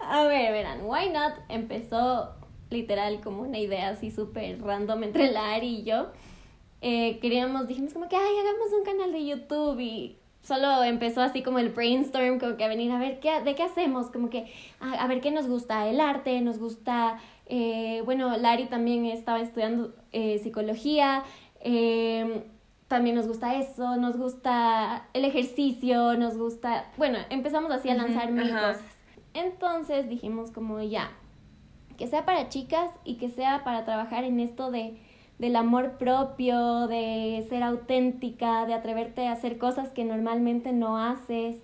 A 0.00 0.24
ver, 0.24 0.50
verán, 0.50 0.80
Why 0.82 1.10
Not 1.10 1.34
empezó 1.48 2.34
literal 2.70 3.20
como 3.20 3.42
una 3.42 3.58
idea 3.58 3.90
así 3.90 4.10
súper 4.10 4.60
random 4.60 5.04
entre 5.04 5.30
la 5.30 5.54
Ari 5.54 5.76
y 5.76 5.84
yo. 5.84 6.08
Eh, 6.80 7.20
queríamos, 7.20 7.68
dijimos 7.68 7.92
como 7.92 8.08
que, 8.08 8.16
ay, 8.16 8.34
hagamos 8.40 8.72
un 8.72 8.84
canal 8.84 9.12
de 9.12 9.24
YouTube 9.24 9.78
y 9.78 10.18
solo 10.42 10.82
empezó 10.82 11.22
así 11.22 11.42
como 11.42 11.58
el 11.58 11.70
brainstorm, 11.70 12.38
como 12.38 12.56
que 12.56 12.64
a 12.64 12.68
venir 12.68 12.90
a 12.92 12.98
ver 12.98 13.20
qué, 13.20 13.40
de 13.40 13.54
qué 13.54 13.62
hacemos, 13.62 14.10
como 14.10 14.28
que 14.28 14.52
a, 14.80 14.92
a 14.92 15.06
ver 15.06 15.20
qué 15.20 15.30
nos 15.30 15.46
gusta, 15.46 15.88
el 15.88 16.00
arte, 16.00 16.40
nos 16.40 16.58
gusta, 16.58 17.18
eh, 17.46 18.02
bueno, 18.04 18.36
Lari 18.36 18.66
también 18.66 19.06
estaba 19.06 19.40
estudiando 19.40 19.94
eh, 20.12 20.38
psicología, 20.38 21.22
eh, 21.60 22.44
también 22.88 23.16
nos 23.16 23.26
gusta 23.26 23.54
eso, 23.54 23.96
nos 23.96 24.16
gusta 24.18 25.06
el 25.14 25.24
ejercicio, 25.24 26.14
nos 26.18 26.36
gusta, 26.36 26.90
bueno, 26.98 27.18
empezamos 27.30 27.70
así 27.70 27.88
a 27.88 27.94
lanzar 27.94 28.30
mil 28.30 28.50
cosas. 28.50 28.82
Entonces 29.34 30.08
dijimos 30.10 30.50
como 30.50 30.80
ya, 30.82 31.10
que 31.96 32.06
sea 32.06 32.26
para 32.26 32.48
chicas 32.48 32.90
y 33.04 33.14
que 33.14 33.30
sea 33.30 33.64
para 33.64 33.84
trabajar 33.84 34.24
en 34.24 34.40
esto 34.40 34.70
de 34.70 35.00
del 35.42 35.56
amor 35.56 35.98
propio, 35.98 36.86
de 36.86 37.44
ser 37.48 37.64
auténtica, 37.64 38.64
de 38.64 38.74
atreverte 38.74 39.26
a 39.26 39.32
hacer 39.32 39.58
cosas 39.58 39.88
que 39.90 40.04
normalmente 40.04 40.72
no 40.72 40.96
haces 40.96 41.56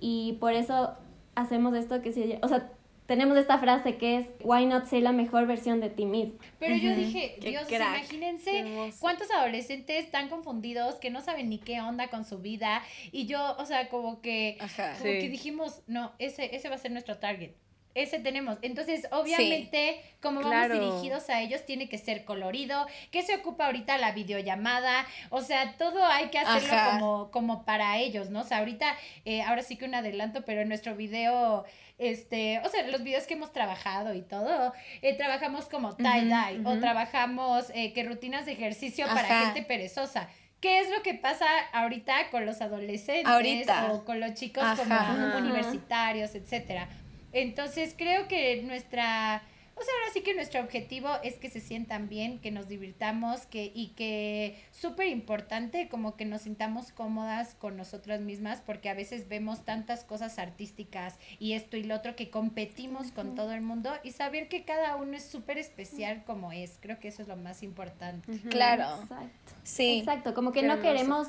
y 0.00 0.36
por 0.40 0.52
eso 0.54 0.94
hacemos 1.36 1.74
esto 1.76 2.02
que 2.02 2.12
se, 2.12 2.40
o 2.42 2.48
sea, 2.48 2.72
tenemos 3.06 3.38
esta 3.38 3.58
frase 3.58 3.96
que 3.96 4.16
es 4.18 4.26
why 4.42 4.66
not 4.66 4.86
ser 4.86 5.02
la 5.04 5.12
mejor 5.12 5.46
versión 5.46 5.80
de 5.80 5.88
ti 5.90 6.04
mismo. 6.04 6.34
Pero 6.58 6.74
yo 6.74 6.96
dije, 6.96 7.36
Dios, 7.40 7.64
crack, 7.68 7.98
imagínense 8.12 8.90
cuántos 9.00 9.30
adolescentes 9.30 10.04
están 10.04 10.28
confundidos 10.28 10.96
que 10.96 11.10
no 11.10 11.20
saben 11.20 11.48
ni 11.48 11.58
qué 11.58 11.80
onda 11.80 12.08
con 12.08 12.24
su 12.24 12.38
vida. 12.38 12.82
Y 13.12 13.26
yo, 13.26 13.56
o 13.58 13.66
sea, 13.66 13.88
como 13.88 14.20
que, 14.20 14.56
Ajá. 14.60 14.94
como 14.98 15.12
Sí. 15.12 15.20
que 15.20 15.28
dijimos, 15.28 15.82
no, 15.86 16.10
ese, 16.18 16.56
ese 16.56 16.68
va 16.68 16.74
a 16.74 16.78
ser 16.78 16.90
nuestro 16.90 17.18
target. 17.18 17.52
Ese 17.94 18.18
tenemos. 18.18 18.58
Entonces, 18.62 19.06
obviamente, 19.10 20.00
como 20.22 20.40
vamos 20.40 20.70
dirigidos 20.72 21.28
a 21.28 21.40
ellos, 21.40 21.66
tiene 21.66 21.88
que 21.88 21.98
ser 21.98 22.24
colorido. 22.24 22.86
¿Qué 23.10 23.22
se 23.22 23.34
ocupa 23.34 23.66
ahorita 23.66 23.98
la 23.98 24.12
videollamada? 24.12 25.06
O 25.30 25.42
sea, 25.42 25.76
todo 25.76 26.04
hay 26.04 26.28
que 26.28 26.38
hacerlo 26.38 26.72
Ajá. 26.72 26.92
como, 26.92 27.30
como 27.30 27.64
para 27.64 27.98
ellos, 27.98 28.30
¿no? 28.30 28.40
O 28.40 28.44
sea, 28.44 28.58
ahorita, 28.58 28.96
eh, 29.24 29.42
ahora 29.42 29.62
sí 29.62 29.76
que 29.76 29.84
un 29.84 29.94
adelanto, 29.94 30.44
pero 30.44 30.62
en 30.62 30.68
nuestro 30.68 30.96
video, 30.96 31.64
este, 31.98 32.60
o 32.64 32.68
sea, 32.68 32.86
los 32.88 33.02
videos 33.02 33.26
que 33.26 33.34
hemos 33.34 33.52
trabajado 33.52 34.14
y 34.14 34.22
todo, 34.22 34.72
eh, 35.02 35.14
trabajamos 35.16 35.66
como 35.68 35.94
tie-dye 35.96 36.62
o 36.64 36.78
trabajamos 36.78 37.70
eh, 37.74 37.92
que 37.92 38.04
rutinas 38.04 38.46
de 38.46 38.52
ejercicio 38.52 39.06
para 39.06 39.44
gente 39.44 39.62
perezosa. 39.62 40.28
¿Qué 40.60 40.78
es 40.78 40.88
lo 40.90 41.02
que 41.02 41.14
pasa 41.14 41.44
ahorita 41.72 42.30
con 42.30 42.46
los 42.46 42.60
adolescentes 42.60 43.26
Ahorita. 43.26 43.92
o 43.92 44.04
con 44.04 44.20
los 44.20 44.34
chicos 44.34 44.62
Ajá. 44.62 45.08
como 45.08 45.36
universitarios, 45.38 46.36
etcétera? 46.36 46.88
Entonces 47.32 47.94
creo 47.96 48.28
que 48.28 48.62
nuestra, 48.62 49.42
o 49.74 49.82
sea, 49.82 49.94
ahora 49.94 50.12
sí 50.12 50.20
que 50.20 50.34
nuestro 50.34 50.60
objetivo 50.60 51.08
es 51.24 51.36
que 51.36 51.48
se 51.48 51.60
sientan 51.60 52.08
bien, 52.08 52.38
que 52.38 52.50
nos 52.50 52.68
divirtamos, 52.68 53.46
que 53.46 53.72
y 53.74 53.88
que 53.96 54.56
súper 54.70 55.08
importante 55.08 55.88
como 55.88 56.16
que 56.16 56.24
nos 56.24 56.42
sintamos 56.42 56.92
cómodas 56.92 57.54
con 57.54 57.76
nosotras 57.76 58.20
mismas, 58.20 58.60
porque 58.60 58.90
a 58.90 58.94
veces 58.94 59.28
vemos 59.28 59.64
tantas 59.64 60.04
cosas 60.04 60.38
artísticas 60.38 61.18
y 61.38 61.54
esto 61.54 61.76
y 61.76 61.84
lo 61.84 61.96
otro 61.96 62.16
que 62.16 62.28
competimos 62.30 63.12
con 63.12 63.34
todo 63.34 63.52
el 63.52 63.62
mundo 63.62 63.90
y 64.04 64.10
saber 64.12 64.48
que 64.48 64.64
cada 64.64 64.96
uno 64.96 65.16
es 65.16 65.24
súper 65.24 65.58
especial 65.58 66.22
como 66.24 66.52
es. 66.52 66.78
Creo 66.80 66.98
que 66.98 67.08
eso 67.08 67.22
es 67.22 67.28
lo 67.28 67.36
más 67.36 67.62
importante. 67.62 68.30
Claro. 68.50 69.02
Exacto. 69.02 69.52
Sí. 69.64 70.00
Exacto, 70.00 70.34
como 70.34 70.52
que 70.52 70.60
Qué 70.60 70.66
no 70.66 70.74
hermoso. 70.74 70.92
queremos 70.92 71.28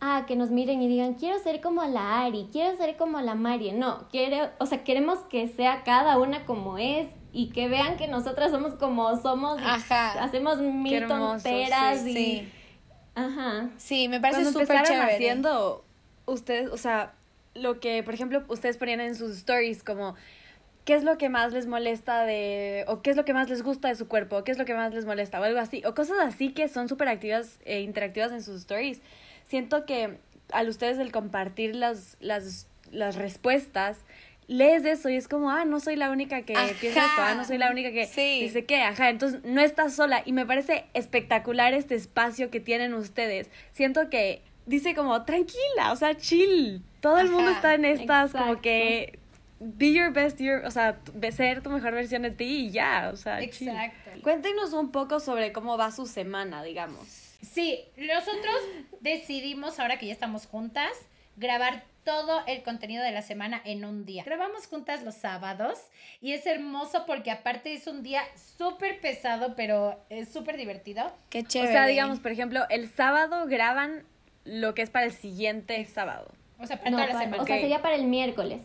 ah, 0.00 0.24
que 0.26 0.36
nos 0.36 0.50
miren 0.50 0.82
y 0.82 0.88
digan, 0.88 1.14
quiero 1.14 1.38
ser 1.38 1.60
como 1.60 1.84
la 1.84 2.24
Ari, 2.24 2.48
quiero 2.50 2.76
ser 2.76 2.96
como 2.96 3.20
la 3.20 3.34
Mari. 3.34 3.72
No, 3.72 4.08
quiere, 4.08 4.50
o 4.58 4.66
sea, 4.66 4.82
queremos 4.84 5.18
que 5.30 5.48
sea 5.48 5.82
cada 5.84 6.18
una 6.18 6.46
como 6.46 6.78
es 6.78 7.08
y 7.32 7.50
que 7.50 7.68
vean 7.68 7.96
que 7.96 8.08
nosotras 8.08 8.50
somos 8.50 8.74
como 8.74 9.16
somos. 9.20 9.60
Ajá. 9.62 10.24
Hacemos 10.24 10.58
mil 10.58 10.94
hermoso, 10.94 11.34
tonteras 11.34 12.00
sí, 12.02 12.10
y... 12.10 12.14
Sí. 12.14 12.52
Ajá. 13.14 13.70
Sí, 13.76 14.08
me 14.08 14.20
parece 14.20 14.42
Cuando 14.42 14.60
súper 14.60 14.76
empezaron 14.76 15.00
chévere. 15.00 15.14
haciendo 15.16 15.84
ustedes, 16.26 16.70
o 16.70 16.76
sea, 16.76 17.12
lo 17.54 17.80
que, 17.80 18.02
por 18.02 18.14
ejemplo, 18.14 18.44
ustedes 18.48 18.76
ponían 18.78 19.00
en 19.00 19.14
sus 19.14 19.36
stories 19.36 19.82
como 19.82 20.14
qué 20.84 20.94
es 20.94 21.04
lo 21.04 21.18
que 21.18 21.28
más 21.28 21.52
les 21.52 21.66
molesta 21.66 22.24
de 22.24 22.84
o 22.88 23.02
qué 23.02 23.10
es 23.10 23.16
lo 23.16 23.24
que 23.24 23.34
más 23.34 23.48
les 23.50 23.62
gusta 23.62 23.88
de 23.88 23.96
su 23.96 24.08
cuerpo, 24.08 24.38
o 24.38 24.44
qué 24.44 24.52
es 24.52 24.58
lo 24.58 24.64
que 24.64 24.74
más 24.74 24.94
les 24.94 25.04
molesta 25.04 25.40
o 25.40 25.44
algo 25.44 25.60
así, 25.60 25.82
o 25.84 25.94
cosas 25.94 26.18
así 26.20 26.52
que 26.52 26.68
son 26.68 26.88
súper 26.88 27.08
activas 27.08 27.58
e 27.64 27.80
interactivas 27.80 28.32
en 28.32 28.42
sus 28.42 28.60
stories. 28.60 29.00
Siento 29.50 29.84
que 29.84 30.16
al 30.52 30.68
ustedes 30.68 30.98
el 30.98 31.10
compartir 31.12 31.74
las 31.74 32.16
las 32.20 32.68
las 32.92 33.16
respuestas 33.16 33.98
lees 34.46 34.84
eso 34.84 35.08
y 35.08 35.14
es 35.16 35.28
como, 35.28 35.50
ah, 35.50 35.64
no 35.64 35.78
soy 35.80 35.94
la 35.96 36.10
única 36.10 36.42
que 36.42 36.54
Ajá. 36.56 36.72
piensa 36.80 37.04
esto, 37.04 37.20
ah, 37.22 37.34
no 37.34 37.44
soy 37.44 37.58
la 37.58 37.70
única 37.70 37.90
que 37.92 38.06
Sí. 38.06 38.40
dice 38.42 38.64
que, 38.64 38.80
ajá, 38.82 39.10
entonces 39.10 39.40
no 39.44 39.60
estás 39.60 39.94
sola 39.94 40.22
y 40.24 40.32
me 40.32 40.44
parece 40.46 40.86
espectacular 40.94 41.72
este 41.74 41.94
espacio 41.94 42.50
que 42.50 42.58
tienen 42.60 42.94
ustedes. 42.94 43.48
Siento 43.72 44.08
que 44.10 44.42
dice 44.66 44.94
como, 44.94 45.24
tranquila, 45.24 45.92
o 45.92 45.96
sea, 45.96 46.16
chill. 46.16 46.82
Todo 47.00 47.18
el 47.18 47.30
mundo 47.30 47.50
está 47.50 47.74
en 47.74 47.84
estas 47.84 48.32
como 48.32 48.60
que 48.60 49.18
be 49.60 49.92
your 49.92 50.12
best, 50.12 50.40
your, 50.40 50.64
o 50.64 50.70
sea, 50.70 50.98
ser 51.30 51.62
tu 51.62 51.70
mejor 51.70 51.92
versión 51.92 52.22
de 52.22 52.30
ti 52.30 52.66
y 52.66 52.70
ya, 52.70 53.10
o 53.12 53.16
sea, 53.16 53.38
chill. 53.50 53.68
Exacto. 53.68 54.10
Cuéntenos 54.22 54.72
un 54.72 54.90
poco 54.90 55.20
sobre 55.20 55.52
cómo 55.52 55.76
va 55.78 55.90
su 55.92 56.06
semana, 56.06 56.62
digamos. 56.64 57.19
Sí, 57.42 57.84
nosotros 57.96 58.54
decidimos, 59.00 59.78
ahora 59.80 59.98
que 59.98 60.06
ya 60.06 60.12
estamos 60.12 60.46
juntas, 60.46 60.90
grabar 61.36 61.84
todo 62.04 62.42
el 62.46 62.62
contenido 62.62 63.02
de 63.04 63.12
la 63.12 63.22
semana 63.22 63.60
en 63.64 63.84
un 63.84 64.04
día. 64.04 64.24
Grabamos 64.24 64.66
juntas 64.66 65.02
los 65.02 65.14
sábados 65.14 65.78
y 66.20 66.32
es 66.32 66.46
hermoso 66.46 67.04
porque 67.06 67.30
aparte 67.30 67.72
es 67.74 67.86
un 67.86 68.02
día 68.02 68.22
súper 68.56 69.00
pesado, 69.00 69.54
pero 69.54 69.98
es 70.08 70.32
súper 70.32 70.56
divertido. 70.56 71.12
Qué 71.28 71.40
O 71.40 71.42
chévere. 71.42 71.72
sea, 71.72 71.86
digamos, 71.86 72.18
por 72.20 72.32
ejemplo, 72.32 72.62
el 72.70 72.88
sábado 72.88 73.46
graban 73.46 74.04
lo 74.44 74.74
que 74.74 74.82
es 74.82 74.90
para 74.90 75.06
el 75.06 75.12
siguiente 75.12 75.84
sábado. 75.84 76.32
O 76.58 76.66
sea, 76.66 76.78
para 76.78 76.90
No, 76.90 76.96
toda 76.96 77.06
la 77.06 77.12
para- 77.12 77.24
semana. 77.24 77.42
o 77.42 77.46
sea, 77.46 77.56
sería 77.60 77.82
para 77.82 77.94
el 77.96 78.04
miércoles. 78.04 78.62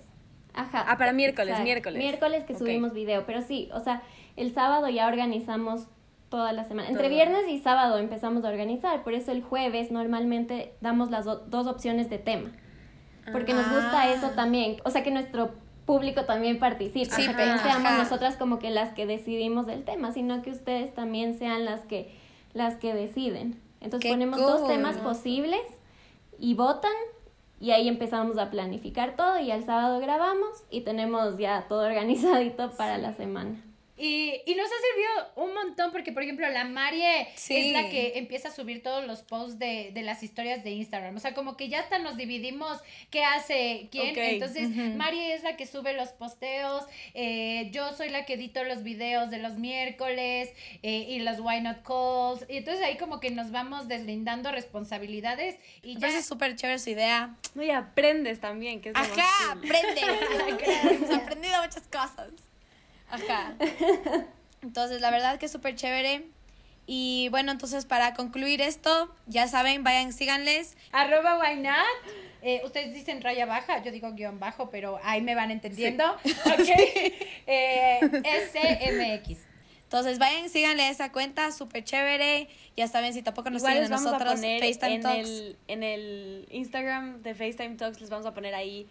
Ajá. 0.53 0.85
Ah, 0.87 0.97
para 0.97 1.11
miércoles, 1.11 1.59
miércoles. 1.61 1.99
Miércoles 2.01 2.45
que 2.45 2.57
subimos 2.57 2.93
video, 2.93 3.25
pero 3.25 3.41
sí, 3.41 3.69
o 3.73 3.81
sea, 3.81 4.01
el 4.37 4.53
sábado 4.53 4.87
ya 4.89 5.07
organizamos 5.07 5.87
toda 6.35 6.51
la 6.51 6.65
semana. 6.65 6.89
Entre 6.89 7.03
Todo. 7.07 7.15
viernes 7.15 7.47
y 7.49 7.59
sábado 7.59 7.97
empezamos 7.97 8.43
a 8.43 8.49
organizar, 8.49 9.03
por 9.03 9.13
eso 9.13 9.31
el 9.31 9.41
jueves 9.41 9.89
normalmente 9.89 10.73
damos 10.81 11.09
las 11.11 11.23
do- 11.25 11.37
dos 11.47 11.65
opciones 11.67 12.09
de 12.09 12.17
tema. 12.17 12.51
Porque 13.31 13.53
nos 13.53 13.63
gusta 13.69 14.01
Ah. 14.01 14.11
eso 14.11 14.31
también. 14.31 14.77
O 14.83 14.89
sea, 14.91 15.01
que 15.01 15.11
nuestro 15.11 15.51
público 15.85 16.25
también 16.25 16.59
participe. 16.59 17.05
Sí, 17.05 17.21
o 17.21 17.25
sea, 17.25 17.37
que 17.37 17.45
no 17.45 17.57
seamos 17.57 17.85
ajá. 17.85 17.97
nosotras 17.99 18.35
como 18.35 18.59
que 18.59 18.69
las 18.69 18.93
que 18.93 19.05
decidimos 19.05 19.65
del 19.65 19.83
tema, 19.85 20.11
sino 20.11 20.41
que 20.41 20.51
ustedes 20.51 20.93
también 20.93 21.37
sean 21.39 21.63
las 21.63 21.81
que, 21.85 22.13
las 22.53 22.75
que 22.75 22.93
deciden. 22.93 23.61
Entonces 23.81 24.07
Qué 24.09 24.13
ponemos 24.13 24.39
dos 24.39 24.67
temas 24.67 24.97
posibles 24.97 25.61
y 26.37 26.53
votan 26.55 26.91
y 27.61 27.71
ahí 27.71 27.87
empezamos 27.87 28.37
a 28.37 28.49
planificar 28.51 29.15
todo 29.15 29.39
y 29.39 29.51
el 29.51 29.63
sábado 29.63 29.99
grabamos 29.99 30.49
y 30.69 30.81
tenemos 30.81 31.37
ya 31.37 31.65
todo 31.69 31.85
organizadito 31.85 32.71
para 32.71 32.97
la 32.97 33.13
semana. 33.13 33.55
Y, 33.97 34.41
y 34.45 34.55
nos 34.55 34.65
ha 34.67 34.69
servido 34.69 35.47
un 35.47 35.53
montón 35.53 35.91
porque, 35.91 36.11
por 36.11 36.21
ejemplo, 36.23 36.47
la 36.49 36.65
Marie 36.65 37.27
Sí. 37.35 37.55
es 37.55 37.73
la 37.73 37.89
que 37.89 38.13
empieza 38.17 38.49
a 38.49 38.51
subir 38.51 38.83
todos 38.83 39.05
los 39.07 39.21
posts 39.23 39.57
de, 39.57 39.91
de 39.93 40.01
las 40.03 40.21
historias 40.21 40.63
de 40.63 40.71
Instagram. 40.71 41.15
O 41.15 41.19
sea, 41.19 41.33
como 41.33 41.55
que 41.55 41.69
ya 41.69 41.79
hasta 41.79 41.97
nos 41.99 42.17
dividimos 42.17 42.79
qué 43.09 43.23
hace 43.23 43.87
quién. 43.91 44.17
Entonces. 44.17 44.69
Marie 44.95 45.33
es 45.33 45.43
la 45.43 45.55
que 45.55 45.65
sube 45.65 45.93
los 45.93 46.09
posteos. 46.09 46.83
eh, 47.13 47.69
yo 47.71 47.93
soy 47.93 48.09
la 48.09 48.25
que 48.25 48.33
edito 48.33 48.63
los 48.65 48.83
videos 48.83 49.29
de 49.29 49.37
los 49.37 49.53
miércoles 49.57 50.49
eh, 50.83 51.05
y 51.09 51.19
los 51.19 51.39
Why 51.39 51.61
Not 51.61 51.83
Calls. 51.83 52.45
Y 52.49 52.57
entonces 52.57 52.83
ahí 52.83 52.97
como 52.97 53.19
que 53.19 53.31
nos 53.31 53.51
vamos 53.51 53.87
deslindando 53.87 54.51
responsabilidades 54.51 55.57
y 55.81 55.93
ya... 55.95 55.99
parece 56.01 56.21
súper 56.23 56.55
chévere 56.55 56.79
su 56.79 56.89
idea. 56.89 57.35
No, 57.53 57.63
y 57.63 57.71
aprendes 57.71 58.39
también, 58.41 58.81
que 58.81 58.89
es 58.89 58.95
lo 58.95 59.01
más 59.01 59.17
Ajá, 59.17 59.53
cool. 59.53 59.65
aprende. 59.71 60.01
Hemos 60.95 61.09
aprendido 61.11 61.61
muchas 61.61 61.83
cosas. 61.87 62.29
Ajá. 63.09 63.55
Entonces, 64.61 65.01
la 65.01 65.11
verdad 65.11 65.37
que 65.37 65.45
es 65.45 65.51
súper 65.51 65.75
chévere. 65.75 66.25
Y 66.87 67.29
bueno, 67.29 67.51
entonces 67.51 67.85
para 67.85 68.13
concluir 68.13 68.61
esto, 68.61 69.11
ya 69.25 69.47
saben, 69.47 69.83
vayan, 69.83 70.13
síganles. 70.13 70.77
Arroba 70.91 71.39
why 71.39 71.55
not. 71.59 71.75
Eh, 72.43 72.61
ustedes 72.63 72.93
dicen 72.93 73.23
raya 73.23 73.47
baja, 73.47 73.81
yo 73.81 73.91
digo 73.91 74.11
guion 74.11 74.39
bajo, 74.39 74.69
pero 74.69 74.99
ahí 75.03 75.21
me 75.21 75.33
van 75.33 75.49
entendiendo. 75.49 76.15
Ok. 76.45 76.69
Eh, 77.47 77.99
SMX. 78.51 79.37
Entonces, 79.83 80.17
vayan, 80.17 80.49
síganle 80.49 80.89
esa 80.89 81.11
cuenta, 81.11 81.51
súper 81.51 81.83
chévere. 81.83 82.49
Ya 82.75 82.87
saben, 82.87 83.13
si 83.13 83.21
tampoco 83.21 83.51
nos 83.51 83.61
Igual 83.61 83.73
siguen 83.73 83.93
a 83.93 83.95
nosotros, 83.97 84.31
a 84.31 84.35
poner 84.35 84.59
FaceTime 84.59 84.95
en 84.95 85.01
Talks. 85.01 85.29
el, 85.29 85.57
en 85.67 85.83
el 85.83 86.47
Instagram 86.49 87.21
de 87.21 87.35
FaceTime 87.35 87.75
Talks, 87.75 88.01
les 88.01 88.09
vamos 88.09 88.25
a 88.25 88.33
poner 88.33 88.55
ahí 88.55 88.87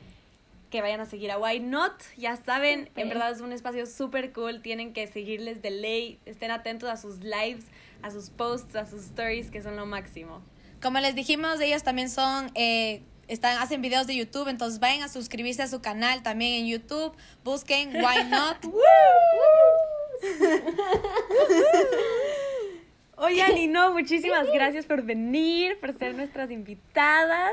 que 0.74 0.82
vayan 0.82 1.00
a 1.00 1.06
seguir 1.06 1.30
a 1.30 1.38
Why 1.38 1.60
Not. 1.60 1.92
Ya 2.16 2.34
saben, 2.34 2.90
en 2.96 3.08
verdad 3.08 3.30
es 3.30 3.40
un 3.40 3.52
espacio 3.52 3.86
súper 3.86 4.32
cool. 4.32 4.60
Tienen 4.60 4.92
que 4.92 5.06
seguirles 5.06 5.62
de 5.62 5.70
ley. 5.70 6.18
Estén 6.26 6.50
atentos 6.50 6.90
a 6.90 6.96
sus 6.96 7.20
lives, 7.20 7.66
a 8.02 8.10
sus 8.10 8.30
posts, 8.30 8.74
a 8.74 8.84
sus 8.84 9.04
stories, 9.04 9.52
que 9.52 9.62
son 9.62 9.76
lo 9.76 9.86
máximo. 9.86 10.42
Como 10.82 10.98
les 10.98 11.14
dijimos, 11.14 11.60
ellos 11.60 11.84
también 11.84 12.10
son, 12.10 12.50
eh, 12.56 13.02
están, 13.28 13.56
hacen 13.58 13.82
videos 13.82 14.08
de 14.08 14.16
YouTube, 14.16 14.48
entonces 14.48 14.80
vayan 14.80 15.04
a 15.04 15.08
suscribirse 15.08 15.62
a 15.62 15.68
su 15.68 15.80
canal 15.80 16.24
también 16.24 16.54
en 16.54 16.66
YouTube, 16.66 17.14
busquen 17.44 17.94
Why 17.94 18.24
Not. 18.28 18.56
Oigan, 23.16 23.56
y 23.58 23.68
no, 23.68 23.92
muchísimas 23.92 24.48
gracias 24.52 24.86
por 24.86 25.02
venir, 25.02 25.78
por 25.78 25.96
ser 25.96 26.16
nuestras 26.16 26.50
invitadas. 26.50 27.52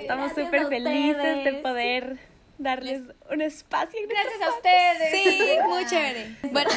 Estamos 0.00 0.32
súper 0.32 0.66
felices 0.68 1.44
de 1.44 1.52
poder 1.62 2.27
darles 2.58 3.02
un 3.30 3.40
espacio. 3.40 3.98
en 4.00 4.08
Gracias 4.08 4.42
a 4.42 4.50
ustedes. 4.50 5.10
Sí, 5.12 5.56
muy 5.66 5.86
chévere. 5.86 6.36
Bueno, 6.52 6.70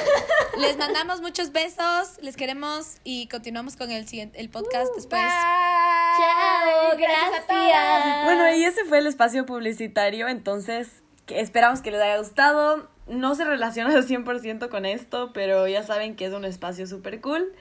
les 0.59 0.77
mandamos 0.77 1.21
muchos 1.21 1.51
besos, 1.51 2.17
les 2.21 2.35
queremos 2.35 2.97
y 3.03 3.27
continuamos 3.27 3.75
con 3.75 3.89
el 3.91 4.07
siguiente 4.07 4.39
el 4.39 4.49
podcast 4.49 4.93
después. 4.95 5.21
Chao, 5.21 6.91
a 6.91 6.95
gracias. 6.95 7.47
todas. 7.47 8.25
Bueno, 8.25 8.53
y 8.55 8.63
ese 8.63 8.85
fue 8.85 8.99
el 8.99 9.07
espacio 9.07 9.45
publicitario, 9.45 10.27
entonces 10.27 11.01
que 11.25 11.39
esperamos 11.39 11.81
que 11.81 11.91
les 11.91 12.01
haya 12.01 12.17
gustado. 12.17 12.89
No 13.07 13.35
se 13.35 13.43
relaciona 13.43 13.93
al 13.93 14.07
100% 14.07 14.69
con 14.69 14.85
esto, 14.85 15.31
pero 15.33 15.67
ya 15.67 15.83
saben 15.83 16.15
que 16.15 16.25
es 16.25 16.33
un 16.33 16.45
espacio 16.45 16.87
súper 16.87 17.21
cool. 17.21 17.53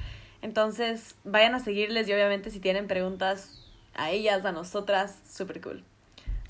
Entonces, 0.42 1.16
vayan 1.24 1.54
a 1.54 1.61
seguirles 1.61 2.09
y 2.09 2.12
obviamente 2.12 2.50
si 2.50 2.61
tienen 2.61 2.87
preguntas 2.87 3.62
a 3.94 4.11
ellas, 4.11 4.44
a 4.44 4.52
nosotras, 4.52 5.18
súper 5.28 5.61
cool. 5.61 5.85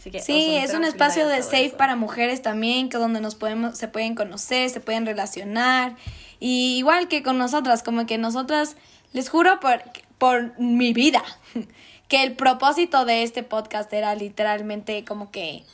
Así 0.01 0.11
que, 0.11 0.21
Sí, 0.21 0.57
es 0.57 0.73
un 0.73 0.85
espacio 0.85 1.27
de 1.27 1.43
safe 1.43 1.67
eso. 1.67 1.77
para 1.77 1.95
mujeres 1.95 2.41
también, 2.41 2.89
que 2.89 2.97
donde 2.97 3.21
nos 3.21 3.35
podemos, 3.35 3.77
se 3.77 3.87
pueden 3.87 4.15
conocer, 4.15 4.71
se 4.71 4.81
pueden 4.81 5.05
relacionar. 5.05 5.95
Y 6.39 6.79
igual 6.79 7.07
que 7.09 7.23
con 7.23 7.37
nosotras, 7.37 7.83
como 7.83 8.07
que 8.07 8.17
nosotras, 8.17 8.77
les 9.13 9.29
juro 9.29 9.61
por, 9.61 9.83
por 10.17 10.59
mi 10.59 10.95
vida, 10.95 11.23
que 12.09 12.23
el 12.23 12.33
propósito 12.33 13.05
de 13.05 13.25
este 13.25 13.43
podcast 13.43 13.93
era 13.93 14.15
literalmente 14.15 15.05
como 15.05 15.31
que 15.31 15.65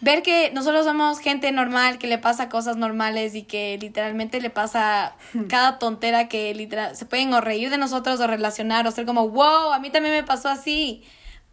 ver 0.00 0.24
que 0.24 0.50
nosotros 0.52 0.84
somos 0.84 1.20
gente 1.20 1.52
normal, 1.52 1.98
que 1.98 2.08
le 2.08 2.18
pasa 2.18 2.48
cosas 2.48 2.76
normales 2.76 3.36
y 3.36 3.44
que 3.44 3.78
literalmente 3.80 4.40
le 4.40 4.50
pasa 4.50 5.14
cada 5.48 5.78
tontera 5.78 6.26
que 6.26 6.52
literal 6.56 6.96
se 6.96 7.06
pueden 7.06 7.32
o 7.34 7.40
reír 7.40 7.70
de 7.70 7.78
nosotros 7.78 8.18
o 8.18 8.26
relacionar 8.26 8.84
o 8.88 8.90
ser 8.90 9.06
como, 9.06 9.28
wow, 9.28 9.72
a 9.72 9.78
mí 9.78 9.90
también 9.90 10.12
me 10.12 10.24
pasó 10.24 10.48
así. 10.48 11.04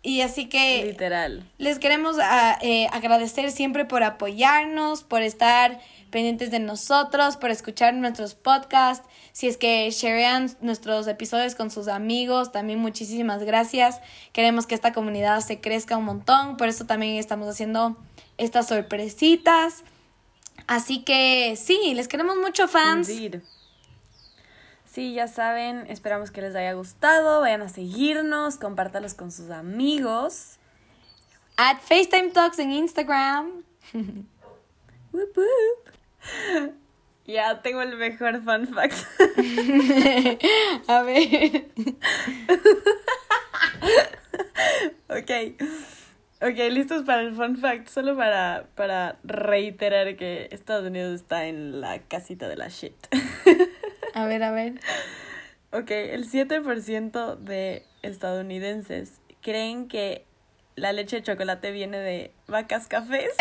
Y 0.01 0.21
así 0.21 0.47
que 0.47 0.85
Literal. 0.85 1.43
les 1.57 1.77
queremos 1.77 2.15
ah, 2.21 2.57
eh, 2.61 2.87
agradecer 2.93 3.51
siempre 3.51 3.83
por 3.83 4.03
apoyarnos, 4.03 5.03
por 5.03 5.21
estar 5.21 5.79
pendientes 6.09 6.51
de 6.51 6.59
nosotros, 6.59 7.35
por 7.35 7.51
escuchar 7.51 7.93
nuestros 7.93 8.33
podcasts. 8.33 9.07
Si 9.33 9.47
es 9.47 9.57
que 9.57 9.89
sharean 9.91 10.55
nuestros 10.61 11.07
episodios 11.07 11.55
con 11.55 11.69
sus 11.69 11.87
amigos, 11.89 12.51
también 12.51 12.79
muchísimas 12.79 13.43
gracias. 13.43 13.99
Queremos 14.31 14.67
que 14.67 14.75
esta 14.75 14.93
comunidad 14.93 15.41
se 15.41 15.59
crezca 15.59 15.97
un 15.97 16.05
montón, 16.05 16.55
por 16.55 16.69
eso 16.69 16.85
también 16.85 17.17
estamos 17.17 17.47
haciendo 17.49 17.97
estas 18.37 18.67
sorpresitas. 18.67 19.83
Así 20.65 21.03
que 21.03 21.55
sí, 21.57 21.93
les 21.93 22.07
queremos 22.07 22.37
mucho 22.37 22.67
fans. 22.67 23.09
Indeed. 23.09 23.41
Sí, 24.91 25.13
ya 25.13 25.27
saben, 25.27 25.85
esperamos 25.87 26.31
que 26.31 26.41
les 26.41 26.55
haya 26.55 26.73
gustado. 26.73 27.41
Vayan 27.41 27.61
a 27.61 27.69
seguirnos, 27.69 28.57
compártalos 28.57 29.13
con 29.13 29.31
sus 29.31 29.51
amigos. 29.51 30.57
At 31.57 31.77
FaceTime 31.81 32.31
Talks 32.31 32.57
en 32.57 32.71
Instagram. 32.71 33.63
Whoop, 35.13 35.37
whoop. 35.37 36.73
Ya 37.25 37.61
tengo 37.61 37.83
el 37.83 37.95
mejor 37.97 38.41
fun 38.41 38.67
fact. 38.67 38.95
A 40.87 41.03
ver. 41.03 41.67
ok. 45.09 45.31
Ok, 46.41 46.57
listos 46.71 47.03
para 47.03 47.21
el 47.21 47.35
fun 47.35 47.57
fact. 47.57 47.89
Solo 47.89 48.17
para, 48.17 48.65
para 48.75 49.19
reiterar 49.23 50.15
que 50.15 50.49
Estados 50.51 50.87
Unidos 50.87 51.13
está 51.13 51.45
en 51.45 51.79
la 51.79 51.99
casita 51.99 52.47
de 52.49 52.55
la 52.55 52.69
shit. 52.69 52.95
A 54.13 54.25
ver, 54.25 54.43
a 54.43 54.51
ver. 54.51 54.79
ok, 55.71 55.91
el 55.91 56.29
7% 56.29 57.37
de 57.37 57.83
estadounidenses 58.01 59.21
creen 59.41 59.87
que 59.87 60.25
la 60.75 60.93
leche 60.93 61.17
de 61.17 61.23
chocolate 61.23 61.71
viene 61.71 61.99
de 61.99 62.31
vacas 62.47 62.87
cafés. 62.87 63.33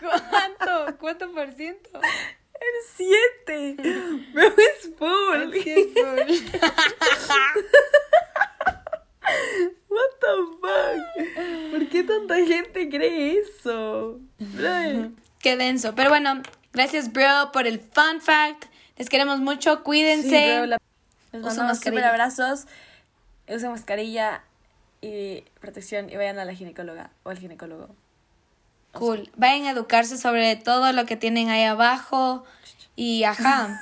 ¿Cuánto? 0.00 0.96
¿Cuánto 0.98 1.32
por 1.32 1.52
ciento? 1.52 1.90
El 2.54 2.76
7. 2.96 3.76
Bro, 4.32 4.46
es 4.46 4.90
full. 4.96 5.54
What 9.88 10.10
the 10.20 10.28
fuck? 10.60 11.00
¿Por 11.72 11.88
qué 11.88 12.02
tanta 12.04 12.36
gente 12.36 12.88
cree 12.88 13.38
eso? 13.40 14.20
Qué 15.40 15.56
denso. 15.56 15.94
Pero 15.94 16.10
bueno, 16.10 16.42
gracias, 16.72 17.12
bro, 17.12 17.50
por 17.52 17.66
el 17.66 17.80
fun 17.80 18.20
fact. 18.20 18.64
Les 18.96 19.08
queremos 19.08 19.40
mucho. 19.40 19.82
Cuídense. 19.84 20.28
Sí, 20.28 20.56
bro, 20.56 20.66
la- 20.66 20.78
Les 21.32 21.42
mandamos 21.42 21.78
super 21.78 22.04
abrazos. 22.04 22.66
Usen 23.48 23.70
mascarilla 23.70 24.42
y 25.00 25.42
protección 25.60 26.10
y 26.10 26.16
vayan 26.16 26.38
a 26.38 26.44
la 26.44 26.54
ginecóloga 26.54 27.10
o 27.22 27.30
al 27.30 27.38
ginecólogo. 27.38 27.88
Cool. 28.92 29.30
Vayan 29.36 29.66
a 29.66 29.70
educarse 29.70 30.16
sobre 30.18 30.56
todo 30.56 30.92
lo 30.92 31.06
que 31.06 31.16
tienen 31.16 31.50
ahí 31.50 31.64
abajo. 31.64 32.44
Y 32.96 33.22
ajá. 33.24 33.80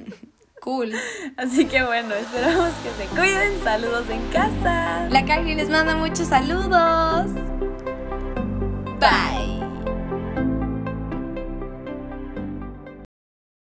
cool. 0.60 0.92
Así 1.36 1.66
que 1.66 1.84
bueno, 1.84 2.14
esperamos 2.14 2.72
que 2.82 2.90
se 3.04 3.08
cuiden. 3.10 3.62
Saludos 3.62 4.08
en 4.10 4.26
casa. 4.30 5.06
La 5.10 5.24
Carly 5.24 5.54
les 5.54 5.68
manda 5.68 5.94
muchos 5.94 6.28
saludos. 6.28 7.26
Bye. 8.98 9.45